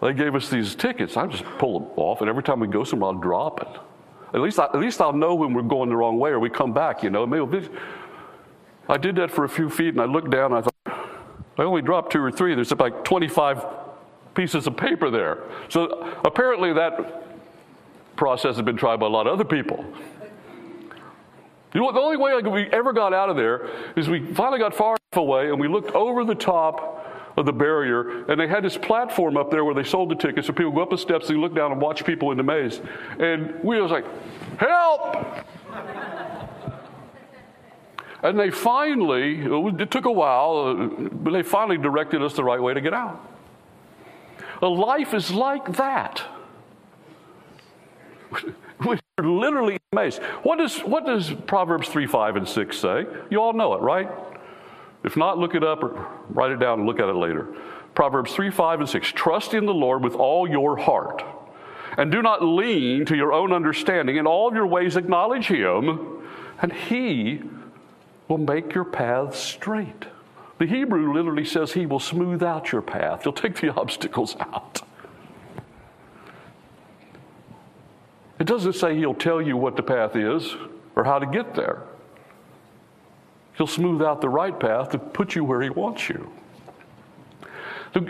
They 0.00 0.12
gave 0.12 0.34
us 0.34 0.48
these 0.48 0.74
tickets. 0.74 1.16
I 1.16 1.26
just 1.26 1.44
pull 1.58 1.80
them 1.80 1.88
off, 1.96 2.20
and 2.20 2.28
every 2.28 2.42
time 2.42 2.60
we 2.60 2.68
go 2.68 2.84
somewhere, 2.84 3.10
I'll 3.10 3.18
drop 3.18 3.62
it. 3.62 3.80
At 4.34 4.40
least, 4.40 4.58
I, 4.58 4.64
at 4.64 4.76
least 4.76 5.00
I'll 5.00 5.12
know 5.12 5.34
when 5.34 5.54
we're 5.54 5.62
going 5.62 5.88
the 5.88 5.96
wrong 5.96 6.18
way 6.18 6.30
or 6.30 6.40
we 6.40 6.50
come 6.50 6.72
back, 6.72 7.02
you 7.02 7.10
know. 7.10 7.24
I 8.88 8.96
did 8.96 9.16
that 9.16 9.30
for 9.30 9.44
a 9.44 9.48
few 9.48 9.68
feet 9.70 9.88
and 9.88 10.00
I 10.00 10.04
looked 10.04 10.30
down 10.30 10.52
and 10.52 10.56
I 10.56 10.62
thought, 10.62 10.74
I 11.58 11.62
only 11.62 11.82
dropped 11.82 12.12
two 12.12 12.22
or 12.22 12.30
three. 12.30 12.54
There's 12.54 12.70
like 12.72 13.04
25 13.04 13.64
pieces 14.34 14.66
of 14.66 14.76
paper 14.76 15.10
there. 15.10 15.42
So 15.68 16.14
apparently 16.24 16.72
that 16.74 17.24
process 18.16 18.56
has 18.56 18.64
been 18.64 18.76
tried 18.76 19.00
by 19.00 19.06
a 19.06 19.10
lot 19.10 19.26
of 19.26 19.32
other 19.32 19.44
people. 19.44 19.84
You 21.72 21.80
know 21.80 21.86
what? 21.86 21.94
The 21.94 22.00
only 22.00 22.16
way 22.16 22.34
we 22.40 22.66
ever 22.72 22.92
got 22.92 23.12
out 23.12 23.28
of 23.28 23.36
there 23.36 23.68
is 23.96 24.08
we 24.08 24.32
finally 24.34 24.58
got 24.58 24.74
far 24.74 24.92
enough 24.92 25.22
away 25.22 25.48
and 25.48 25.60
we 25.60 25.68
looked 25.68 25.90
over 25.92 26.24
the 26.24 26.34
top 26.34 26.95
of 27.36 27.44
the 27.46 27.52
barrier, 27.52 28.24
and 28.30 28.40
they 28.40 28.46
had 28.46 28.64
this 28.64 28.76
platform 28.76 29.36
up 29.36 29.50
there 29.50 29.64
where 29.64 29.74
they 29.74 29.84
sold 29.84 30.10
the 30.10 30.14
tickets, 30.14 30.46
so 30.46 30.52
people 30.52 30.72
go 30.72 30.82
up 30.82 30.90
the 30.90 30.98
steps, 30.98 31.28
and 31.28 31.40
look 31.40 31.54
down 31.54 31.72
and 31.72 31.80
watch 31.80 32.04
people 32.04 32.30
in 32.30 32.36
the 32.36 32.42
maze. 32.42 32.80
And 33.18 33.62
we 33.62 33.80
was 33.80 33.90
like, 33.90 34.04
help! 34.58 35.44
and 38.22 38.38
they 38.38 38.50
finally, 38.50 39.42
it 39.44 39.90
took 39.90 40.06
a 40.06 40.12
while, 40.12 40.88
but 40.88 41.30
they 41.30 41.42
finally 41.42 41.78
directed 41.78 42.22
us 42.22 42.34
the 42.34 42.44
right 42.44 42.60
way 42.60 42.74
to 42.74 42.80
get 42.80 42.94
out. 42.94 43.20
A 44.62 44.66
life 44.66 45.12
is 45.12 45.30
like 45.30 45.76
that. 45.76 46.22
We're 48.84 48.98
literally 49.18 49.78
amazed. 49.92 50.22
What 50.42 50.58
does, 50.58 50.80
what 50.80 51.06
does 51.06 51.32
Proverbs 51.46 51.88
3, 51.88 52.06
5, 52.06 52.36
and 52.36 52.48
6 52.48 52.78
say? 52.78 53.06
You 53.30 53.40
all 53.40 53.52
know 53.52 53.74
it, 53.74 53.80
right? 53.80 54.08
If 55.06 55.16
not, 55.16 55.38
look 55.38 55.54
it 55.54 55.62
up 55.62 55.84
or 55.84 56.08
write 56.30 56.50
it 56.50 56.58
down 56.58 56.80
and 56.80 56.86
look 56.86 56.98
at 56.98 57.08
it 57.08 57.14
later. 57.14 57.46
Proverbs 57.94 58.34
3, 58.34 58.50
5, 58.50 58.80
and 58.80 58.88
6. 58.88 59.12
Trust 59.12 59.54
in 59.54 59.64
the 59.64 59.72
Lord 59.72 60.02
with 60.02 60.16
all 60.16 60.50
your 60.50 60.76
heart, 60.76 61.24
and 61.96 62.10
do 62.10 62.20
not 62.20 62.42
lean 62.42 63.06
to 63.06 63.16
your 63.16 63.32
own 63.32 63.52
understanding. 63.52 64.16
In 64.16 64.26
all 64.26 64.52
your 64.52 64.66
ways, 64.66 64.96
acknowledge 64.96 65.46
Him, 65.46 66.22
and 66.60 66.72
He 66.72 67.40
will 68.26 68.38
make 68.38 68.74
your 68.74 68.84
paths 68.84 69.38
straight. 69.38 70.06
The 70.58 70.66
Hebrew 70.66 71.14
literally 71.14 71.44
says 71.44 71.72
He 71.72 71.86
will 71.86 72.00
smooth 72.00 72.42
out 72.42 72.72
your 72.72 72.82
path, 72.82 73.22
He'll 73.22 73.32
take 73.32 73.60
the 73.60 73.72
obstacles 73.76 74.36
out. 74.40 74.82
It 78.40 78.46
doesn't 78.46 78.74
say 78.74 78.96
He'll 78.96 79.14
tell 79.14 79.40
you 79.40 79.56
what 79.56 79.76
the 79.76 79.84
path 79.84 80.16
is 80.16 80.56
or 80.96 81.04
how 81.04 81.20
to 81.20 81.26
get 81.26 81.54
there. 81.54 81.84
He'll 83.56 83.66
smooth 83.66 84.02
out 84.02 84.20
the 84.20 84.28
right 84.28 84.58
path 84.58 84.90
to 84.90 84.98
put 84.98 85.34
you 85.34 85.44
where 85.44 85.62
He 85.62 85.70
wants 85.70 86.08
you. 86.08 86.30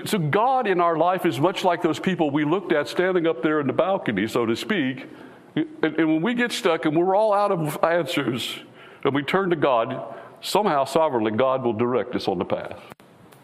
So, 0.05 0.18
God 0.18 0.66
in 0.66 0.80
our 0.80 0.97
life 0.97 1.24
is 1.24 1.38
much 1.38 1.62
like 1.62 1.80
those 1.80 2.01
people 2.01 2.30
we 2.30 2.44
looked 2.44 2.72
at 2.72 2.88
standing 2.88 3.26
up 3.26 3.40
there 3.42 3.61
in 3.61 3.68
the 3.68 3.72
balcony, 3.72 4.26
so 4.26 4.44
to 4.44 4.57
speak. 4.57 5.07
And, 5.55 5.68
and 5.82 6.09
when 6.09 6.22
we 6.22 6.34
get 6.34 6.51
stuck 6.51 6.86
and 6.86 6.97
we're 6.97 7.14
all 7.14 7.32
out 7.32 7.53
of 7.53 7.78
answers 7.84 8.59
and 9.05 9.14
we 9.14 9.22
turn 9.22 9.51
to 9.51 9.57
God, 9.57 10.16
somehow 10.40 10.84
sovereignly 10.84 11.30
God 11.30 11.62
will 11.62 11.72
direct 11.72 12.16
us 12.16 12.26
on 12.26 12.38
the 12.38 12.44
path. 12.44 12.80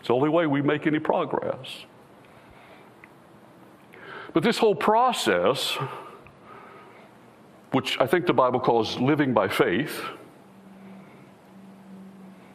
It's 0.00 0.08
the 0.08 0.14
only 0.14 0.30
way 0.30 0.48
we 0.48 0.62
make 0.62 0.88
any 0.88 0.98
progress. 0.98 1.84
But 4.32 4.42
this 4.42 4.58
whole 4.58 4.74
process, 4.74 5.78
which 7.70 8.00
I 8.00 8.06
think 8.08 8.26
the 8.26 8.32
Bible 8.32 8.58
calls 8.58 8.98
living 8.98 9.32
by 9.32 9.46
faith, 9.46 10.02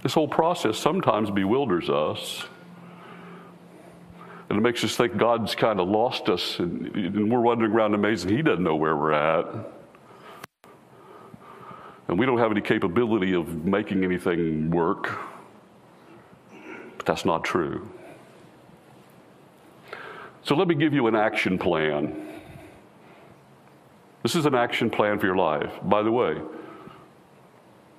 this 0.07 0.13
whole 0.13 0.29
process 0.29 0.77
sometimes 0.77 1.29
bewilders 1.29 1.89
us. 1.89 2.45
And 4.49 4.57
it 4.57 4.61
makes 4.61 4.81
us 4.85 4.95
think 4.95 5.17
God's 5.17 5.53
kind 5.53 5.81
of 5.81 5.89
lost 5.89 6.29
us 6.29 6.59
and, 6.59 6.95
and 6.95 7.29
we're 7.29 7.41
wandering 7.41 7.73
around 7.73 7.93
amazing 7.93 8.29
He 8.29 8.41
doesn't 8.41 8.63
know 8.63 8.77
where 8.77 8.95
we're 8.95 9.11
at. 9.11 9.45
And 12.07 12.17
we 12.17 12.25
don't 12.25 12.37
have 12.37 12.51
any 12.51 12.61
capability 12.61 13.35
of 13.35 13.65
making 13.65 14.05
anything 14.05 14.71
work. 14.71 15.19
But 16.95 17.05
that's 17.05 17.25
not 17.25 17.43
true. 17.43 17.91
So 20.43 20.55
let 20.55 20.69
me 20.69 20.75
give 20.75 20.93
you 20.93 21.07
an 21.07 21.17
action 21.17 21.57
plan. 21.57 22.29
This 24.23 24.37
is 24.37 24.45
an 24.45 24.55
action 24.55 24.89
plan 24.89 25.19
for 25.19 25.25
your 25.25 25.35
life. 25.35 25.73
By 25.83 26.01
the 26.01 26.13
way, 26.13 26.37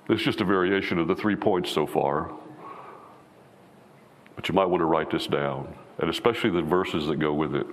it's 0.09 0.23
just 0.23 0.41
a 0.41 0.45
variation 0.45 0.97
of 0.97 1.07
the 1.07 1.15
three 1.15 1.35
points 1.35 1.71
so 1.71 1.85
far. 1.85 2.31
But 4.35 4.49
you 4.49 4.55
might 4.55 4.65
want 4.65 4.81
to 4.81 4.85
write 4.85 5.11
this 5.11 5.27
down, 5.27 5.73
and 5.99 6.09
especially 6.09 6.49
the 6.49 6.61
verses 6.61 7.07
that 7.07 7.17
go 7.17 7.33
with 7.33 7.55
it. 7.55 7.67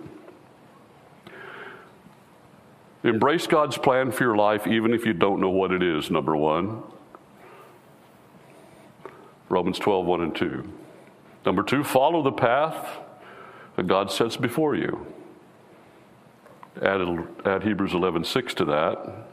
Embrace 3.04 3.46
God's 3.46 3.78
plan 3.78 4.10
for 4.10 4.24
your 4.24 4.36
life, 4.36 4.66
even 4.66 4.92
if 4.92 5.06
you 5.06 5.12
don't 5.12 5.40
know 5.40 5.50
what 5.50 5.70
it 5.70 5.82
is, 5.82 6.10
number 6.10 6.36
one. 6.36 6.82
Romans 9.48 9.78
12, 9.78 10.04
1 10.04 10.20
and 10.22 10.34
2. 10.34 10.72
Number 11.44 11.62
two, 11.62 11.84
follow 11.84 12.22
the 12.22 12.32
path 12.32 12.98
that 13.76 13.86
God 13.86 14.10
sets 14.10 14.36
before 14.36 14.74
you. 14.74 15.06
Add, 16.82 17.00
add 17.44 17.62
Hebrews 17.62 17.94
11, 17.94 18.24
6 18.24 18.54
to 18.54 18.64
that. 18.64 19.28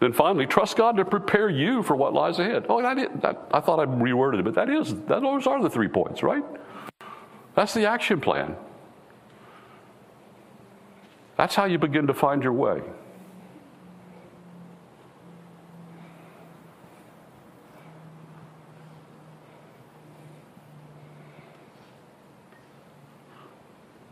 Then 0.00 0.12
finally, 0.12 0.46
trust 0.46 0.76
God 0.76 0.96
to 0.96 1.04
prepare 1.04 1.48
you 1.48 1.82
for 1.82 1.96
what 1.96 2.14
lies 2.14 2.38
ahead. 2.38 2.66
Oh, 2.68 2.84
I, 2.84 2.94
did, 2.94 3.20
that, 3.22 3.48
I 3.52 3.60
thought 3.60 3.80
I 3.80 3.86
reworded 3.86 4.38
it, 4.38 4.44
but 4.44 4.54
that 4.54 4.70
is, 4.70 4.94
that, 5.06 5.22
those 5.22 5.46
are 5.46 5.60
the 5.60 5.70
three 5.70 5.88
points, 5.88 6.22
right? 6.22 6.44
That's 7.56 7.74
the 7.74 7.86
action 7.86 8.20
plan. 8.20 8.54
That's 11.36 11.54
how 11.54 11.64
you 11.64 11.78
begin 11.78 12.06
to 12.06 12.14
find 12.14 12.42
your 12.42 12.52
way. 12.52 12.80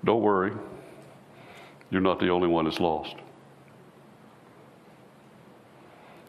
Don't 0.04 0.22
worry, 0.22 0.52
you're 1.90 2.00
not 2.00 2.20
the 2.20 2.28
only 2.28 2.46
one 2.46 2.64
that's 2.64 2.78
lost. 2.78 3.16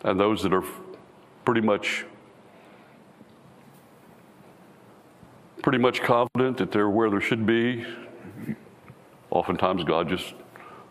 And 0.03 0.19
those 0.19 0.43
that 0.43 0.53
are 0.53 0.63
pretty 1.45 1.61
much 1.61 2.05
pretty 5.63 5.77
much 5.79 6.01
confident 6.01 6.57
that 6.57 6.71
they're 6.71 6.89
where 6.89 7.09
they 7.09 7.19
should 7.19 7.45
be, 7.45 7.85
oftentimes 9.29 9.83
God 9.83 10.07
just 10.07 10.33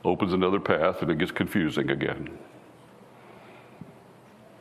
opens 0.05 0.33
another 0.33 0.61
path 0.61 1.01
and 1.01 1.11
it 1.11 1.19
gets 1.19 1.33
confusing 1.33 1.91
again. 1.91 2.37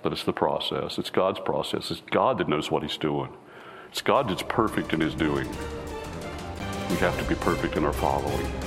But 0.01 0.13
it's 0.13 0.23
the 0.23 0.33
process. 0.33 0.97
It's 0.97 1.09
God's 1.09 1.39
process. 1.39 1.91
It's 1.91 2.01
God 2.11 2.37
that 2.37 2.47
knows 2.47 2.71
what 2.71 2.83
He's 2.83 2.97
doing. 2.97 3.29
It's 3.89 4.01
God 4.01 4.29
that's 4.29 4.43
perfect 4.43 4.93
in 4.93 5.01
His 5.01 5.15
doing. 5.15 5.49
We 6.89 6.95
have 6.97 7.17
to 7.17 7.25
be 7.27 7.35
perfect 7.35 7.75
in 7.75 7.83
our 7.83 7.93
following. 7.93 8.64